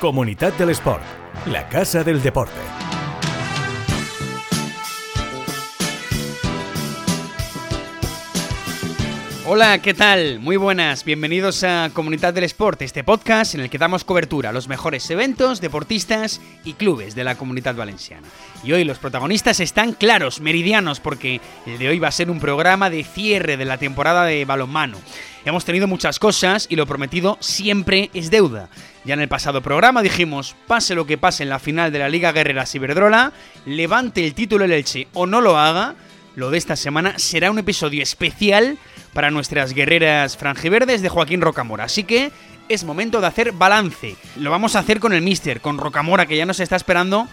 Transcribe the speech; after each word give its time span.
Comunidad 0.00 0.54
del 0.54 0.70
Sport, 0.70 1.02
la 1.44 1.68
casa 1.68 2.02
del 2.02 2.22
deporte. 2.22 2.58
Hola, 9.46 9.82
¿qué 9.82 9.92
tal? 9.92 10.38
Muy 10.38 10.56
buenas, 10.56 11.04
bienvenidos 11.04 11.64
a 11.64 11.90
Comunidad 11.92 12.32
del 12.32 12.44
Sport, 12.44 12.80
este 12.80 13.04
podcast 13.04 13.54
en 13.54 13.60
el 13.60 13.68
que 13.68 13.76
damos 13.76 14.04
cobertura 14.04 14.48
a 14.48 14.52
los 14.52 14.68
mejores 14.68 15.10
eventos, 15.10 15.60
deportistas 15.60 16.40
y 16.64 16.74
clubes 16.74 17.14
de 17.14 17.24
la 17.24 17.34
comunidad 17.34 17.74
valenciana. 17.74 18.26
Y 18.64 18.72
hoy 18.72 18.84
los 18.84 18.98
protagonistas 18.98 19.60
están 19.60 19.92
claros, 19.92 20.40
meridianos, 20.40 21.00
porque 21.00 21.42
el 21.66 21.78
de 21.78 21.88
hoy 21.88 21.98
va 21.98 22.08
a 22.08 22.12
ser 22.12 22.30
un 22.30 22.40
programa 22.40 22.88
de 22.88 23.04
cierre 23.04 23.58
de 23.58 23.66
la 23.66 23.76
temporada 23.76 24.24
de 24.24 24.46
balonmano. 24.46 24.96
Hemos 25.44 25.64
tenido 25.64 25.86
muchas 25.86 26.18
cosas 26.18 26.66
y 26.68 26.76
lo 26.76 26.86
prometido 26.86 27.38
siempre 27.40 28.10
es 28.12 28.30
deuda. 28.30 28.68
Ya 29.04 29.14
en 29.14 29.20
el 29.20 29.28
pasado 29.28 29.62
programa 29.62 30.02
dijimos, 30.02 30.54
pase 30.66 30.94
lo 30.94 31.06
que 31.06 31.16
pase 31.16 31.44
en 31.44 31.48
la 31.48 31.58
final 31.58 31.90
de 31.92 31.98
la 31.98 32.10
Liga 32.10 32.32
Guerreras 32.32 32.74
Iberdrola, 32.74 33.32
levante 33.64 34.26
el 34.26 34.34
título 34.34 34.66
el 34.66 34.72
Elche 34.72 35.08
o 35.14 35.26
no 35.26 35.40
lo 35.40 35.56
haga, 35.56 35.94
lo 36.36 36.50
de 36.50 36.58
esta 36.58 36.76
semana 36.76 37.18
será 37.18 37.50
un 37.50 37.58
episodio 37.58 38.02
especial 38.02 38.76
para 39.14 39.30
nuestras 39.30 39.72
guerreras 39.72 40.36
franjiverdes 40.36 41.00
de 41.00 41.08
Joaquín 41.08 41.40
Rocamora. 41.40 41.84
Así 41.84 42.04
que 42.04 42.30
es 42.70 42.84
momento 42.84 43.20
de 43.20 43.26
hacer 43.26 43.50
balance. 43.50 44.16
Lo 44.36 44.52
vamos 44.52 44.76
a 44.76 44.78
hacer 44.78 45.00
con 45.00 45.12
el 45.12 45.22
Mister, 45.22 45.60
con 45.60 45.76
Rocamora, 45.76 46.26
que 46.26 46.36
ya 46.36 46.46
nos 46.46 46.60
está 46.60 46.76
esperando 46.76 47.26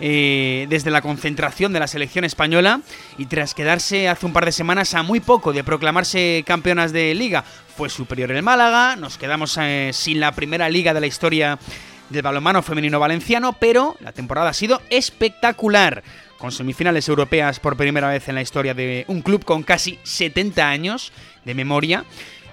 eh, 0.00 0.66
desde 0.68 0.90
la 0.90 1.00
concentración 1.00 1.72
de 1.72 1.80
la 1.80 1.86
selección 1.86 2.26
española. 2.26 2.82
Y 3.16 3.24
tras 3.24 3.54
quedarse 3.54 4.10
hace 4.10 4.26
un 4.26 4.34
par 4.34 4.44
de 4.44 4.52
semanas 4.52 4.92
a 4.92 5.02
muy 5.02 5.20
poco 5.20 5.54
de 5.54 5.64
proclamarse 5.64 6.44
campeonas 6.46 6.92
de 6.92 7.14
liga, 7.14 7.42
fue 7.74 7.88
superior 7.88 8.30
el 8.32 8.42
Málaga, 8.42 8.96
nos 8.96 9.16
quedamos 9.16 9.58
eh, 9.58 9.92
sin 9.94 10.20
la 10.20 10.32
primera 10.32 10.68
liga 10.68 10.92
de 10.92 11.00
la 11.00 11.06
historia 11.06 11.58
del 12.10 12.22
balonmano 12.22 12.60
femenino 12.60 13.00
valenciano, 13.00 13.54
pero 13.54 13.96
la 14.00 14.12
temporada 14.12 14.50
ha 14.50 14.54
sido 14.54 14.82
espectacular. 14.90 16.02
Con 16.36 16.52
semifinales 16.52 17.08
europeas 17.08 17.60
por 17.60 17.76
primera 17.76 18.08
vez 18.08 18.28
en 18.28 18.34
la 18.34 18.42
historia 18.42 18.74
de 18.74 19.04
un 19.06 19.22
club 19.22 19.44
con 19.44 19.62
casi 19.62 19.98
70 20.02 20.68
años 20.68 21.12
de 21.44 21.54
memoria 21.54 22.04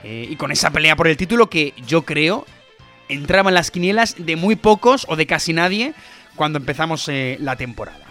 eh, 0.04 0.28
y 0.30 0.36
con 0.36 0.52
esa 0.52 0.72
pelea 0.72 0.96
por 0.96 1.08
el 1.08 1.18
título 1.18 1.50
que 1.50 1.74
yo 1.86 2.04
creo 2.04 2.46
entraba 3.10 3.50
en 3.50 3.56
las 3.56 3.72
quinielas 3.72 4.16
de 4.18 4.36
muy 4.36 4.56
pocos 4.56 5.06
o 5.10 5.16
de 5.16 5.26
casi 5.26 5.54
nadie 5.54 5.94
cuando 6.36 6.60
empezamos 6.60 7.08
eh, 7.10 7.38
la 7.40 7.56
temporada. 7.56 8.10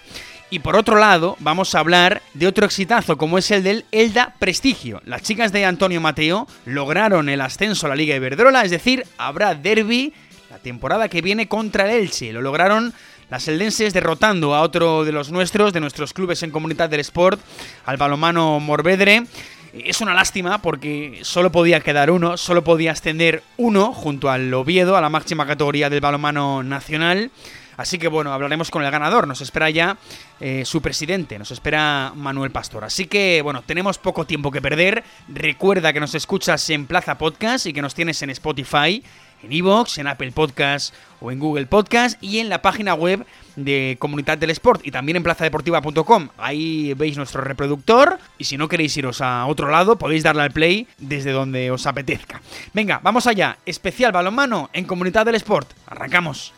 Y 0.51 0.61
por 0.61 0.77
otro 0.77 0.97
lado, 0.97 1.37
vamos 1.41 1.75
a 1.75 1.81
hablar 1.81 2.23
de 2.33 2.47
otro 2.47 2.65
exitazo 2.65 3.19
como 3.19 3.37
es 3.37 3.51
el 3.51 3.63
del 3.63 3.85
Elda 3.93 4.35
Prestigio. 4.39 5.03
Las 5.05 5.23
chicas 5.23 5.53
de 5.53 5.67
Antonio 5.67 6.01
Mateo 6.01 6.47
lograron 6.65 7.29
el 7.29 7.43
ascenso 7.43 7.87
a 7.87 7.91
la 7.91 7.97
Liga 7.97 8.17
Iberdrola, 8.17 8.65
es 8.65 8.71
decir, 8.71 9.05
habrá 9.19 9.55
derby 9.55 10.15
la 10.51 10.59
temporada 10.59 11.09
que 11.09 11.21
viene 11.21 11.49
contra 11.49 11.85
el 11.85 12.01
Elche. 12.01 12.33
Lo 12.33 12.41
lograron 12.41 12.95
las 13.29 13.47
eldenses 13.47 13.93
derrotando 13.93 14.55
a 14.55 14.63
otro 14.63 15.05
de 15.05 15.13
los 15.13 15.31
nuestros, 15.31 15.75
de 15.75 15.81
nuestros 15.81 16.15
clubes 16.15 16.43
en 16.43 16.51
comunidad 16.51 16.89
del 16.89 17.01
sport, 17.01 17.41
al 17.85 17.99
balomano 17.99 18.59
Morvedre. 18.59 19.25
Es 19.73 20.01
una 20.01 20.15
lástima 20.15 20.63
porque 20.63 21.21
solo 21.23 21.53
podía 21.53 21.81
quedar 21.81 22.11
uno, 22.11 22.37
solo 22.37 22.65
podía 22.65 22.93
ascender 22.93 23.43
uno 23.57 23.93
junto 23.93 24.31
al 24.31 24.53
Oviedo, 24.55 24.97
a 24.97 25.01
la 25.01 25.11
máxima 25.11 25.47
categoría 25.47 25.91
del 25.91 26.01
balomano 26.01 26.63
nacional. 26.63 27.31
Así 27.77 27.99
que 27.99 28.09
bueno, 28.09 28.33
hablaremos 28.33 28.71
con 28.71 28.83
el 28.83 28.91
ganador. 28.91 29.29
Nos 29.29 29.41
espera 29.41 29.71
ya 29.71 29.99
eh, 30.41 30.65
su 30.65 30.83
presidente, 30.83 31.39
nos 31.39 31.51
espera 31.51 32.13
Manuel 32.15 32.51
Pastor. 32.51 32.85
Así 32.85 33.07
que 33.07 33.41
bueno, 33.43 33.63
tenemos 33.63 33.99
poco 33.99 34.25
tiempo 34.25 34.51
que 34.51 34.63
perder. 34.63 35.05
Recuerda 35.29 35.93
que 35.93 36.01
nos 36.01 36.15
escuchas 36.15 36.69
en 36.71 36.87
Plaza 36.87 37.19
Podcast 37.19 37.67
y 37.67 37.73
que 37.73 37.83
nos 37.83 37.95
tienes 37.95 38.21
en 38.23 38.31
Spotify 38.31 39.03
en 39.43 39.53
Evox, 39.53 39.99
en 39.99 40.07
Apple 40.07 40.33
Podcast 40.33 40.95
o 41.21 41.31
en 41.31 41.39
Google 41.39 41.67
Podcast 41.67 42.23
y 42.23 42.39
en 42.39 42.49
la 42.49 42.63
página 42.63 42.95
web 42.95 43.25
de 43.65 43.97
Comunidad 43.99 44.39
del 44.39 44.51
Sport 44.51 44.87
y 44.87 44.91
también 44.91 45.17
en 45.17 45.23
plazadeportiva.com. 45.23 46.29
Ahí 46.39 46.95
veis 46.95 47.17
nuestro 47.17 47.43
reproductor 47.43 48.19
y 48.39 48.45
si 48.45 48.57
no 48.57 48.69
queréis 48.69 48.97
iros 48.97 49.21
a 49.21 49.47
otro 49.47 49.71
lado 49.71 49.97
podéis 49.97 50.23
darle 50.23 50.43
al 50.43 50.53
play 50.53 50.87
desde 50.99 51.33
donde 51.33 51.71
os 51.71 51.87
apetezca. 51.87 52.41
Venga, 52.73 53.01
vamos 53.03 53.27
allá. 53.27 53.59
Especial 53.67 54.13
balonmano 54.13 54.71
en 54.73 54.85
Comunidad 54.85 55.27
del 55.27 55.35
Sport. 55.37 55.73
Arrancamos. 55.87 56.53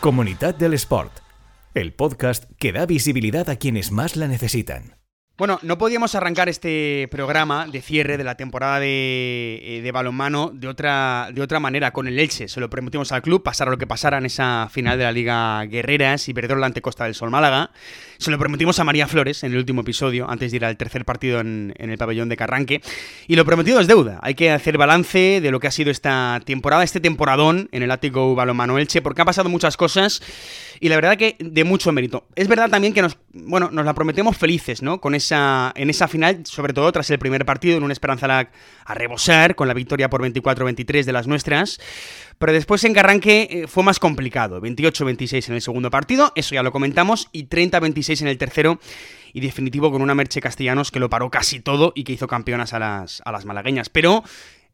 Comunidad 0.00 0.54
del 0.54 0.74
Sport, 0.74 1.12
el 1.74 1.92
podcast 1.92 2.44
que 2.58 2.72
da 2.72 2.86
visibilidad 2.86 3.50
a 3.50 3.56
quienes 3.56 3.90
más 3.90 4.16
la 4.16 4.28
necesitan. 4.28 4.97
Bueno, 5.38 5.60
no 5.62 5.78
podíamos 5.78 6.16
arrancar 6.16 6.48
este 6.48 7.06
programa 7.12 7.68
de 7.68 7.80
cierre 7.80 8.18
de 8.18 8.24
la 8.24 8.34
temporada 8.34 8.80
de, 8.80 9.80
eh, 9.84 9.92
balonmano 9.92 10.50
de 10.52 10.66
otra, 10.66 11.28
de 11.32 11.40
otra 11.40 11.60
manera, 11.60 11.92
con 11.92 12.08
el 12.08 12.18
Elche. 12.18 12.48
Se 12.48 12.58
lo 12.58 12.68
prometimos 12.68 13.12
al 13.12 13.22
club, 13.22 13.44
pasara 13.44 13.70
lo 13.70 13.78
que 13.78 13.86
pasara 13.86 14.18
en 14.18 14.26
esa 14.26 14.68
final 14.68 14.98
de 14.98 15.04
la 15.04 15.12
Liga 15.12 15.64
Guerreras 15.66 16.28
y 16.28 16.34
perder 16.34 16.60
ante 16.64 16.82
Costa 16.82 17.04
del 17.04 17.14
Sol 17.14 17.30
Málaga. 17.30 17.70
Se 18.18 18.32
lo 18.32 18.38
prometimos 18.40 18.80
a 18.80 18.84
María 18.84 19.06
Flores 19.06 19.44
en 19.44 19.52
el 19.52 19.58
último 19.58 19.82
episodio, 19.82 20.28
antes 20.28 20.50
de 20.50 20.56
ir 20.56 20.64
al 20.64 20.76
tercer 20.76 21.04
partido 21.04 21.38
en, 21.38 21.72
en 21.78 21.90
el 21.90 21.98
pabellón 21.98 22.28
de 22.28 22.36
Carranque. 22.36 22.82
Y 23.28 23.36
lo 23.36 23.44
prometido 23.44 23.78
es 23.78 23.86
deuda. 23.86 24.18
Hay 24.22 24.34
que 24.34 24.50
hacer 24.50 24.76
balance 24.76 25.40
de 25.40 25.50
lo 25.52 25.60
que 25.60 25.68
ha 25.68 25.70
sido 25.70 25.92
esta 25.92 26.42
temporada, 26.44 26.82
este 26.82 26.98
temporadón 26.98 27.68
en 27.70 27.84
el 27.84 27.92
Ático 27.92 28.34
Balonmano 28.34 28.76
Elche, 28.76 29.02
porque 29.02 29.22
han 29.22 29.26
pasado 29.26 29.48
muchas 29.48 29.76
cosas 29.76 30.20
y 30.80 30.88
la 30.88 30.96
verdad 30.96 31.16
que 31.16 31.36
de 31.38 31.64
mucho 31.64 31.92
mérito. 31.92 32.26
Es 32.34 32.48
verdad 32.48 32.70
también 32.70 32.92
que 32.92 33.02
nos, 33.02 33.18
bueno, 33.32 33.70
nos 33.72 33.84
la 33.84 33.94
prometemos 33.94 34.36
felices, 34.36 34.82
¿no? 34.82 35.00
Con 35.00 35.14
esa, 35.14 35.72
en 35.76 35.90
esa 35.90 36.08
final, 36.08 36.44
sobre 36.44 36.72
todo 36.72 36.90
tras 36.92 37.10
el 37.10 37.18
primer 37.18 37.44
partido, 37.44 37.76
en 37.76 37.82
una 37.82 37.92
esperanza 37.92 38.48
a 38.84 38.94
rebosar, 38.94 39.54
con 39.54 39.68
la 39.68 39.74
victoria 39.74 40.10
por 40.10 40.22
24-23 40.22 41.04
de 41.04 41.12
las 41.12 41.26
nuestras. 41.26 41.80
Pero 42.38 42.52
después 42.52 42.84
en 42.84 42.94
Carranque 42.94 43.48
eh, 43.50 43.66
fue 43.66 43.82
más 43.82 43.98
complicado. 43.98 44.60
28-26 44.60 45.48
en 45.48 45.54
el 45.54 45.62
segundo 45.62 45.90
partido, 45.90 46.32
eso 46.36 46.54
ya 46.54 46.62
lo 46.62 46.72
comentamos, 46.72 47.28
y 47.32 47.46
30-26 47.46 48.22
en 48.22 48.28
el 48.28 48.38
tercero. 48.38 48.80
Y 49.32 49.40
definitivo 49.40 49.92
con 49.92 50.00
una 50.00 50.14
Merche 50.14 50.40
Castellanos 50.40 50.90
que 50.90 51.00
lo 51.00 51.10
paró 51.10 51.30
casi 51.30 51.60
todo 51.60 51.92
y 51.94 52.04
que 52.04 52.12
hizo 52.12 52.26
campeonas 52.26 52.72
a 52.72 52.78
las, 52.78 53.22
a 53.24 53.32
las 53.32 53.44
malagueñas. 53.44 53.90
Pero 53.90 54.24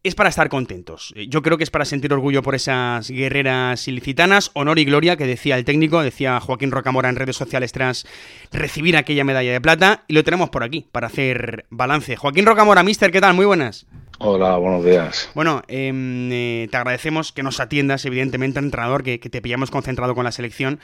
es 0.05 0.15
para 0.15 0.29
estar 0.29 0.49
contentos. 0.49 1.13
Eh, 1.17 1.27
yo 1.29 1.43
creo 1.43 1.57
que 1.57 1.65
es 1.65 1.71
para 1.71 1.87
sentir 1.87 2.13
orgullo 2.13 2.43
por 2.43 2.55
esas 2.55 3.11
guerreras 3.11 3.89
ilicitanas, 3.89 4.51
honor 4.53 4.79
y 4.79 4.85
gloria 4.85 5.17
que 5.17 5.27
decía 5.27 5.57
el 5.57 5.65
técnico, 5.65 6.03
decía 6.03 6.39
Joaquín 6.41 6.71
Rocamora 6.71 7.09
en 7.09 7.17
redes 7.17 7.37
sociales 7.37 7.73
tras 7.73 8.07
recibir 8.53 8.97
aquella 8.97 9.25
medalla 9.25 9.53
de 9.53 9.61
plata, 9.61 10.05
y 10.07 10.13
lo 10.13 10.23
tenemos 10.23 10.51
por 10.51 10.63
aquí 10.63 10.87
para 10.93 11.07
hacer 11.07 11.67
balance. 11.71 12.17
Joaquín 12.17 12.47
Rocamora, 12.47 12.83
mister, 12.83 13.11
¿qué 13.11 13.21
tal? 13.21 13.35
Muy 13.35 13.47
buenas. 13.47 13.87
Hola, 14.21 14.57
buenos 14.59 14.85
días. 14.85 15.29
Bueno, 15.35 15.63
em, 15.67 16.31
eh, 16.31 16.69
te 16.71 16.77
agradecemos 16.77 17.33
que 17.33 17.43
nos 17.43 17.59
atiendas, 17.59 18.05
evidentemente, 18.05 18.61
entrenador, 18.61 19.03
que, 19.03 19.19
te 19.19 19.43
pillamos 19.43 19.71
concentrado 19.71 20.15
con 20.15 20.25
la 20.25 20.31
selección, 20.31 20.79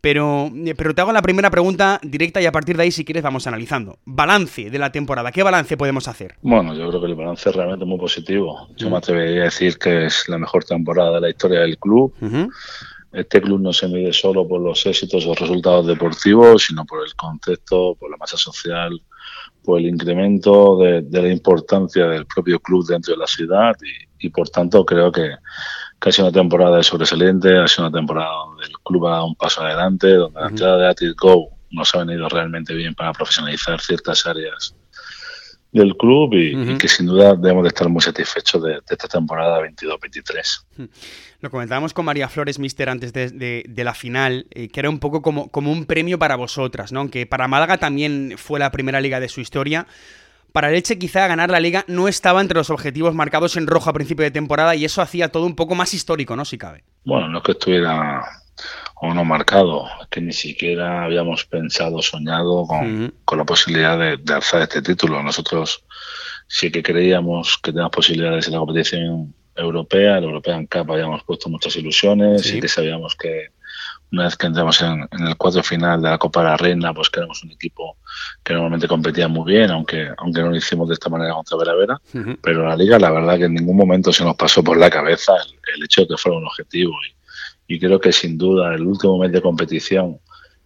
pero, 0.00 0.50
eh, 0.64 0.74
pero 0.74 0.94
te 0.94 1.02
hago 1.02 1.12
la 1.12 1.20
primera 1.20 1.50
pregunta 1.50 2.00
directa 2.02 2.40
y 2.40 2.46
a 2.46 2.52
partir 2.52 2.76
de 2.76 2.84
ahí, 2.84 2.90
si 2.90 3.04
quieres, 3.04 3.22
vamos 3.22 3.46
analizando. 3.46 3.98
Balance 4.06 4.70
de 4.70 4.78
la 4.78 4.92
temporada, 4.92 5.30
¿qué 5.30 5.42
balance 5.42 5.76
podemos 5.76 6.08
hacer? 6.08 6.36
Bueno, 6.40 6.74
yo 6.74 6.88
creo 6.88 7.00
que 7.00 7.06
el 7.08 7.14
balance 7.14 7.50
es 7.50 7.54
realmente 7.54 7.84
muy 7.84 7.98
positivo. 7.98 8.68
Yo 8.76 8.88
me 8.88 8.96
atrevería 8.96 9.42
a 9.42 9.44
decir 9.44 9.76
que 9.76 10.06
es 10.06 10.28
la 10.28 10.38
mejor 10.38 10.64
temporada 10.64 11.16
de 11.16 11.20
la 11.20 11.30
historia 11.30 11.60
del 11.60 11.78
club. 11.78 12.14
Este 13.12 13.42
club 13.42 13.60
no 13.60 13.72
se 13.72 13.88
mide 13.88 14.12
solo 14.12 14.46
por 14.46 14.60
los 14.60 14.86
éxitos 14.86 15.26
o 15.26 15.34
resultados 15.34 15.86
deportivos, 15.86 16.64
sino 16.64 16.84
por 16.86 17.04
el 17.04 17.14
concepto, 17.16 17.96
por 17.98 18.08
la 18.10 18.16
masa 18.16 18.36
social, 18.36 19.00
por 19.64 19.78
el 19.78 19.86
incremento 19.86 20.78
de, 20.78 21.02
la 21.10 21.28
importancia 21.28 22.06
del 22.06 22.26
propio 22.26 22.58
club 22.60 22.86
dentro 22.86 23.14
de 23.14 23.18
la 23.20 23.26
ciudad 23.26 23.76
y, 24.18 24.28
por 24.30 24.48
tanto 24.48 24.84
creo 24.84 25.10
que, 25.10 25.34
que, 26.00 26.08
ha 26.08 26.12
sido 26.12 26.28
una 26.28 26.38
temporada 26.38 26.82
sobresaliente, 26.82 27.58
ha 27.58 27.68
sido 27.68 27.88
una 27.88 27.98
temporada 27.98 28.30
donde 28.46 28.66
el 28.66 28.78
club 28.84 29.06
ha 29.06 29.12
dado 29.12 29.26
un 29.26 29.34
paso 29.34 29.62
adelante, 29.62 30.14
donde 30.14 30.40
la 30.40 30.48
entrada 30.48 30.94
de 30.94 31.12
Go 31.12 31.48
nos 31.70 31.94
ha 31.94 32.04
venido 32.04 32.28
realmente 32.28 32.74
bien 32.74 32.94
para 32.94 33.12
profesionalizar 33.12 33.80
ciertas 33.80 34.26
áreas 34.26 34.74
del 35.72 35.96
club 35.96 36.34
y, 36.34 36.78
que 36.78 36.88
sin 36.88 37.06
duda 37.06 37.34
debemos 37.36 37.62
de 37.62 37.68
estar 37.68 37.88
muy 37.88 38.02
satisfechos 38.02 38.62
de, 38.62 38.80
esta 38.88 39.08
temporada 39.08 39.60
22-23. 39.60 40.88
Lo 41.40 41.50
comentábamos 41.50 41.94
con 41.94 42.04
María 42.04 42.28
Flores, 42.28 42.58
Mister, 42.58 42.88
antes 42.88 43.12
de, 43.12 43.64
la 43.76 43.94
final, 43.94 44.46
eh, 44.50 44.68
que 44.68 44.80
era 44.80 44.90
un 44.90 44.98
poco 44.98 45.22
como, 45.22 45.48
como 45.48 45.70
un 45.72 45.86
premio 45.86 46.18
para 46.18 46.36
vosotras, 46.36 46.92
¿no? 46.92 47.00
Aunque 47.00 47.26
para 47.26 47.48
Málaga 47.48 47.78
también 47.78 48.34
fue 48.36 48.58
la 48.58 48.70
primera 48.72 49.00
liga 49.00 49.20
de 49.20 49.28
su 49.28 49.40
historia. 49.40 49.86
Para 50.52 50.70
Leche 50.70 50.98
quizá 50.98 51.28
ganar 51.28 51.50
la 51.50 51.60
liga 51.60 51.84
no 51.86 52.08
estaba 52.08 52.40
entre 52.40 52.58
los 52.58 52.70
objetivos 52.70 53.14
marcados 53.14 53.56
en 53.56 53.68
rojo 53.68 53.88
a 53.88 53.92
principio 53.92 54.24
de 54.24 54.32
temporada 54.32 54.74
y 54.74 54.84
eso 54.84 55.00
hacía 55.00 55.30
todo 55.30 55.46
un 55.46 55.54
poco 55.54 55.76
más 55.76 55.94
histórico, 55.94 56.34
¿no? 56.34 56.44
Si 56.44 56.58
cabe. 56.58 56.82
Bueno, 57.04 57.28
no 57.28 57.38
es 57.38 57.44
que 57.44 57.52
estuviera 57.52 58.22
o 58.96 59.14
no 59.14 59.24
marcado, 59.24 59.86
que 60.10 60.20
ni 60.20 60.32
siquiera 60.32 61.04
habíamos 61.04 61.44
pensado, 61.46 62.02
soñado 62.02 62.66
con, 62.66 63.38
la 63.38 63.44
posibilidad 63.44 63.98
de, 63.98 64.34
alzar 64.34 64.62
este 64.62 64.82
título. 64.82 65.22
Nosotros 65.22 65.84
sí 66.46 66.70
que 66.70 66.82
creíamos 66.82 67.58
que 67.62 67.72
teníamos 67.72 67.92
posibilidades 67.92 68.46
en 68.46 68.52
la 68.52 68.58
competición 68.58 69.34
europea, 69.56 70.20
la 70.20 70.26
European 70.26 70.66
Cup 70.66 70.92
habíamos 70.92 71.22
puesto 71.24 71.48
muchas 71.48 71.76
ilusiones 71.76 72.52
y 72.52 72.60
que 72.60 72.68
sabíamos 72.68 73.16
que 73.16 73.48
una 74.12 74.24
vez 74.24 74.36
que 74.36 74.46
entramos 74.46 74.82
en, 74.82 75.08
el 75.26 75.36
cuadro 75.36 75.62
final 75.62 76.02
de 76.02 76.10
la 76.10 76.18
Copa 76.18 76.40
de 76.42 76.48
la 76.48 76.56
Reina, 76.56 76.92
pues 76.92 77.10
que 77.10 77.20
éramos 77.20 77.42
un 77.44 77.52
equipo 77.52 77.96
que 78.42 78.52
normalmente 78.52 78.88
competía 78.88 79.28
muy 79.28 79.52
bien, 79.52 79.70
aunque 79.70 80.10
aunque 80.18 80.40
no 80.40 80.50
lo 80.50 80.56
hicimos 80.56 80.88
de 80.88 80.94
esta 80.94 81.08
manera 81.08 81.34
contra 81.34 81.56
Veravera, 81.56 82.00
pero 82.42 82.68
la 82.68 82.76
Liga 82.76 82.98
la 82.98 83.10
verdad 83.10 83.38
que 83.38 83.44
en 83.44 83.54
ningún 83.54 83.76
momento 83.76 84.12
se 84.12 84.24
nos 84.24 84.36
pasó 84.36 84.64
por 84.64 84.76
la 84.76 84.90
cabeza 84.90 85.32
el, 85.74 85.84
hecho 85.84 86.02
de 86.02 86.08
que 86.08 86.16
fuera 86.16 86.38
un 86.38 86.46
objetivo 86.46 86.92
y, 87.08 87.19
y 87.70 87.78
creo 87.78 88.00
que 88.00 88.10
sin 88.10 88.36
duda 88.36 88.74
el 88.74 88.84
último 88.84 89.16
mes 89.16 89.30
de 89.30 89.40
competición 89.40 90.18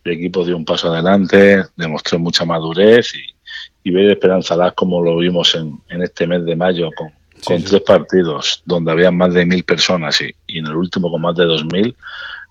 el 0.05 0.13
equipo 0.13 0.43
dio 0.43 0.57
un 0.57 0.65
paso 0.65 0.91
adelante, 0.91 1.63
demostró 1.77 2.19
mucha 2.19 2.47
madurez 2.47 3.13
y, 3.15 3.89
y 3.89 3.93
ver 3.93 4.11
esperanzadas 4.11 4.73
como 4.73 5.03
lo 5.03 5.19
vimos 5.19 5.55
en, 5.55 5.79
en 5.91 6.03
este 6.03 6.27
mes 6.27 6.47
de 6.47 6.57
mayo 6.57 6.89
con, 6.97 7.11
con 7.45 7.63
tres 7.63 7.83
partidos 7.83 8.63
donde 8.65 8.91
había 8.91 9.11
más 9.11 9.35
de 9.35 9.45
mil 9.45 9.65
personas 9.65 10.19
y, 10.23 10.35
y 10.47 10.61
en 10.61 10.67
el 10.67 10.77
último 10.77 11.11
con 11.11 11.21
más 11.21 11.37
de 11.37 11.45
dos 11.45 11.63
mil 11.67 11.95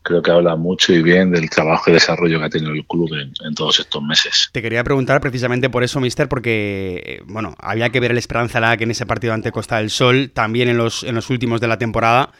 creo 0.03 0.21
que 0.21 0.29
habla 0.29 0.55
mucho 0.55 0.93
y 0.93 1.01
bien 1.01 1.31
del 1.31 1.49
trabajo 1.49 1.89
y 1.89 1.93
desarrollo 1.93 2.37
que 2.37 2.45
ha 2.45 2.49
tenido 2.49 2.73
el 2.73 2.85
club 2.85 3.09
en, 3.13 3.55
todos 3.55 3.79
estos 3.79 4.03
meses. 4.03 4.49
Te 4.51 4.61
quería 4.61 4.83
preguntar 4.83 5.19
precisamente 5.21 5.69
por 5.69 5.83
eso, 5.83 5.99
Mister, 5.99 6.27
porque 6.27 7.01
eh, 7.05 7.21
bueno, 7.25 7.55
había 7.57 7.89
que 7.89 7.99
ver 7.99 8.11
el 8.11 8.17
Esperanza 8.17 8.59
Lag 8.59 8.81
en 8.83 8.91
ese 8.91 9.05
partido 9.05 9.33
ante 9.33 9.51
Costa 9.51 9.77
del 9.77 9.89
Sol, 9.89 10.29
también 10.31 10.69
en 10.69 10.77
los, 10.77 11.03
en 11.03 11.15
los 11.15 11.29
últimos 11.29 11.61
de 11.61 11.67
la 11.67 11.77
temporada. 11.77 12.31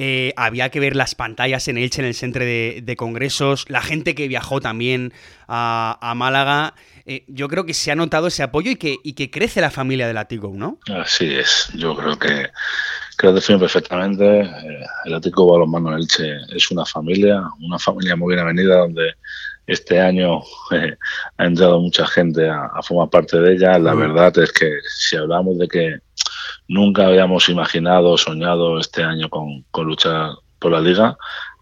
Eh, 0.00 0.32
había 0.36 0.68
que 0.68 0.78
ver 0.78 0.94
las 0.94 1.16
pantallas 1.16 1.66
en 1.66 1.76
Elche, 1.76 2.00
en 2.00 2.06
el 2.06 2.14
centro 2.14 2.44
de, 2.44 2.94
congresos, 2.96 3.64
la 3.68 3.82
gente 3.82 4.14
que 4.14 4.28
viajó 4.28 4.60
también 4.60 5.12
a, 5.48 6.14
Málaga. 6.14 6.74
Eh, 7.04 7.24
yo 7.26 7.48
creo 7.48 7.66
que 7.66 7.74
se 7.74 7.90
ha 7.90 7.96
notado 7.96 8.28
ese 8.28 8.44
apoyo 8.44 8.70
y 8.70 8.76
que, 8.76 8.94
y 9.02 9.14
que 9.14 9.28
crece 9.28 9.60
la 9.60 9.72
familia 9.72 10.06
de 10.06 10.14
Latigo, 10.14 10.52
¿no? 10.54 10.78
Así 10.94 11.34
es, 11.34 11.70
yo 11.74 11.96
creo 11.96 12.16
que 12.16 12.46
creo 13.16 13.32
define 13.32 13.58
perfectamente. 13.58 14.42
Eh, 14.42 14.86
el 15.06 15.14
Atlético 15.14 15.50
Balonmano 15.50 15.96
Elche 15.96 16.36
es 16.54 16.70
una 16.70 16.86
familia, 16.86 17.42
una 17.60 17.80
familia 17.80 18.14
muy 18.14 18.36
bien 18.36 18.46
avenida 18.46 18.76
donde 18.76 19.14
este 19.66 19.98
año 19.98 20.42
ha 21.38 21.44
entrado 21.44 21.80
mucha 21.80 22.06
gente 22.06 22.48
a, 22.48 22.70
formar 22.84 23.10
parte 23.10 23.40
de 23.40 23.54
ella. 23.54 23.76
La 23.80 23.94
verdad 23.94 24.38
es 24.38 24.52
que 24.52 24.78
si 24.96 25.16
hablamos 25.16 25.58
de 25.58 25.66
que 25.66 25.98
nunca 26.66 27.06
habíamos 27.06 27.48
imaginado, 27.48 28.16
soñado 28.16 28.78
este 28.78 29.02
año 29.02 29.28
con, 29.28 29.64
luchar 29.84 30.32
por 30.58 30.72
la 30.72 30.80
liga. 30.80 31.16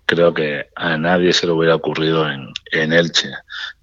Creo 0.05 0.33
que 0.33 0.69
a 0.77 0.97
nadie 0.97 1.33
se 1.33 1.47
le 1.47 1.53
hubiera 1.53 1.75
ocurrido 1.75 2.31
en, 2.31 2.49
en 2.73 2.93
Elche, 2.93 3.31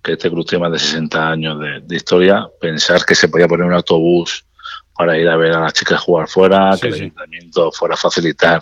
que 0.01 0.13
este 0.13 0.29
club 0.29 0.45
tiene 0.45 0.63
más 0.63 0.71
de 0.71 0.79
60 0.79 1.29
años 1.29 1.59
de, 1.59 1.95
historia, 1.95 2.47
pensar 2.61 3.05
que 3.05 3.15
se 3.15 3.27
podía 3.27 3.47
poner 3.47 3.65
un 3.65 3.73
autobús 3.73 4.45
para 4.95 5.17
ir 5.17 5.27
a 5.27 5.35
ver 5.35 5.53
a 5.53 5.61
las 5.61 5.73
chicas 5.73 6.01
jugar 6.01 6.27
fuera, 6.27 6.77
que 6.79 6.87
el 6.87 6.93
ayuntamiento 6.93 7.71
fuera 7.71 7.95
a 7.95 7.97
facilitar, 7.97 8.61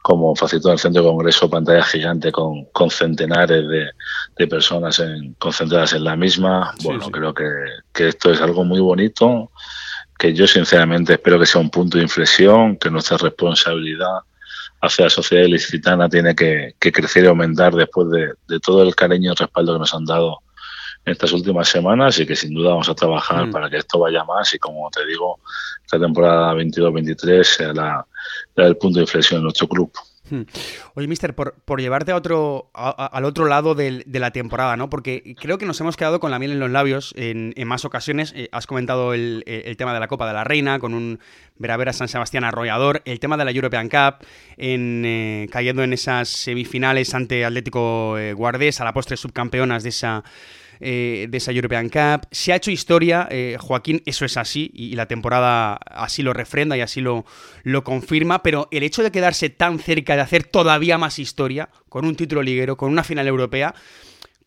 como 0.00 0.34
facilitó 0.36 0.72
el 0.72 0.78
centro 0.78 1.02
de 1.02 1.08
congreso, 1.08 1.50
pantalla 1.50 1.82
gigante 1.82 2.30
con, 2.32 2.64
con 2.66 2.88
centenares 2.88 3.68
de, 3.68 3.90
de 4.36 4.46
personas 4.46 5.00
en, 5.00 5.34
concentradas 5.34 5.92
en 5.94 6.04
la 6.04 6.16
misma. 6.16 6.72
bueno, 6.82 7.10
creo 7.10 7.34
que, 7.34 7.44
que 7.92 8.08
esto 8.08 8.30
es 8.30 8.40
algo 8.40 8.64
muy 8.64 8.80
bonito 8.80 9.50
que 10.18 10.32
yo 10.32 10.46
sinceramente 10.46 11.14
espero 11.14 11.38
que 11.38 11.46
sea 11.46 11.60
un 11.60 11.70
punto 11.70 11.98
de 11.98 12.04
inflexión, 12.04 12.76
que 12.76 12.90
nuestra 12.90 13.16
responsabilidad 13.18 14.20
hacia 14.80 15.04
la 15.04 15.10
sociedad 15.10 15.44
ilicitana 15.44 16.08
tiene 16.08 16.34
que, 16.34 16.74
crecer 16.78 17.24
y 17.24 17.26
aumentar 17.26 17.74
después 17.74 18.08
de, 18.10 18.60
todo 18.60 18.82
el 18.82 18.94
cariño 18.94 19.32
y 19.32 19.34
respaldo 19.34 19.74
que 19.74 19.78
nos 19.80 19.94
han 19.94 20.04
dado 20.04 20.38
en 21.04 21.12
estas 21.12 21.32
últimas 21.32 21.68
semanas 21.68 22.18
y 22.18 22.26
que 22.26 22.34
sin 22.34 22.54
duda 22.54 22.70
vamos 22.70 22.88
a 22.88 22.94
trabajar 22.94 23.46
mm. 23.46 23.52
para 23.52 23.70
que 23.70 23.76
esto 23.78 23.98
vaya 23.98 24.24
más 24.24 24.52
y 24.54 24.58
como 24.58 24.90
te 24.90 25.06
digo, 25.06 25.38
esta 25.84 26.00
temporada 26.00 26.54
22-23 26.54 27.44
sea 27.44 27.72
la, 27.72 28.06
el 28.56 28.76
punto 28.76 28.98
de 28.98 29.04
inflexión 29.04 29.38
en 29.38 29.44
nuestro 29.44 29.68
club. 29.68 29.92
Hmm. 30.28 30.42
Oye, 30.94 31.06
Mister, 31.06 31.34
por, 31.34 31.80
llevarte 31.80 32.12
a 32.12 32.16
otro, 32.16 32.70
al 32.74 33.24
otro 33.24 33.46
lado 33.46 33.74
de 33.74 34.04
la 34.06 34.30
temporada, 34.30 34.76
¿no? 34.76 34.90
Porque 34.90 35.36
creo 35.40 35.58
que 35.58 35.66
nos 35.66 35.80
hemos 35.80 35.96
quedado 35.96 36.20
con 36.20 36.30
la 36.30 36.38
miel 36.38 36.52
en 36.52 36.60
los 36.60 36.70
labios 36.70 37.14
en, 37.16 37.54
más 37.66 37.84
ocasiones. 37.84 38.32
Eh, 38.36 38.48
has 38.52 38.66
comentado 38.66 39.14
el, 39.14 39.44
tema 39.78 39.94
de 39.94 40.00
la 40.00 40.08
Copa 40.08 40.26
de 40.26 40.34
la 40.34 40.44
Reina 40.44 40.78
con 40.78 40.94
un 40.94 41.20
Veravera 41.58 41.92
San 41.92 42.08
Sebastián 42.08 42.44
arrollador, 42.44 43.02
el 43.04 43.20
tema 43.20 43.36
de 43.36 43.44
la 43.44 43.50
European 43.50 43.88
Cup, 43.88 44.26
en, 44.56 45.04
eh, 45.04 45.48
cayendo 45.50 45.82
en 45.82 45.92
esas 45.92 46.28
semifinales 46.28 47.14
ante 47.14 47.44
Atlético 47.44 48.18
eh, 48.18 48.32
Guardés, 48.32 48.80
a 48.80 48.84
la 48.84 48.92
postre 48.92 49.16
subcampeonas 49.16 49.82
de 49.82 49.88
esa 49.90 50.24
eh, 50.80 51.26
de 51.28 51.38
esa 51.38 51.52
European 51.52 51.88
Cup. 51.88 52.26
Se 52.30 52.52
ha 52.52 52.56
hecho 52.56 52.70
historia, 52.70 53.28
eh, 53.30 53.56
Joaquín, 53.58 54.02
eso 54.06 54.24
es 54.24 54.36
así, 54.36 54.70
y, 54.74 54.96
la 54.96 55.06
temporada 55.06 55.74
así 55.74 56.22
lo 56.22 56.32
refrenda 56.32 56.76
y 56.76 56.80
así 56.80 57.00
lo, 57.00 57.24
lo 57.62 57.84
confirma, 57.84 58.42
pero 58.42 58.68
el 58.70 58.82
hecho 58.82 59.02
de 59.02 59.10
quedarse 59.10 59.50
tan 59.50 59.78
cerca 59.78 60.16
de 60.16 60.22
hacer 60.22 60.44
todavía 60.44 60.98
más 60.98 61.18
historia, 61.18 61.68
con 61.88 62.04
un 62.04 62.16
título 62.16 62.42
liguero, 62.42 62.76
con 62.76 62.90
una 62.90 63.04
final 63.04 63.26
europea, 63.26 63.74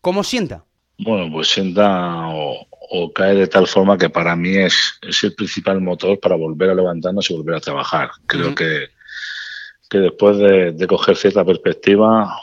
¿cómo 0.00 0.24
sienta? 0.24 0.64
Bueno, 1.02 1.32
pues 1.32 1.48
sienta 1.48 2.28
o, 2.28 3.12
cae 3.14 3.34
de 3.34 3.46
tal 3.46 3.66
forma 3.66 3.96
que 3.96 4.10
para 4.10 4.36
mí 4.36 4.56
es, 4.56 4.98
es, 5.00 5.24
el 5.24 5.34
principal 5.34 5.80
motor 5.80 6.18
para 6.20 6.36
volver 6.36 6.70
a 6.70 6.74
levantarnos 6.74 7.30
y 7.30 7.34
volver 7.34 7.54
a 7.54 7.60
trabajar. 7.60 8.10
Creo 8.26 8.54
que, 8.54 8.88
que 9.88 9.98
después 9.98 10.36
de, 10.36 10.72
de, 10.72 10.86
coger 10.86 11.16
cierta 11.16 11.44
perspectiva, 11.44 12.36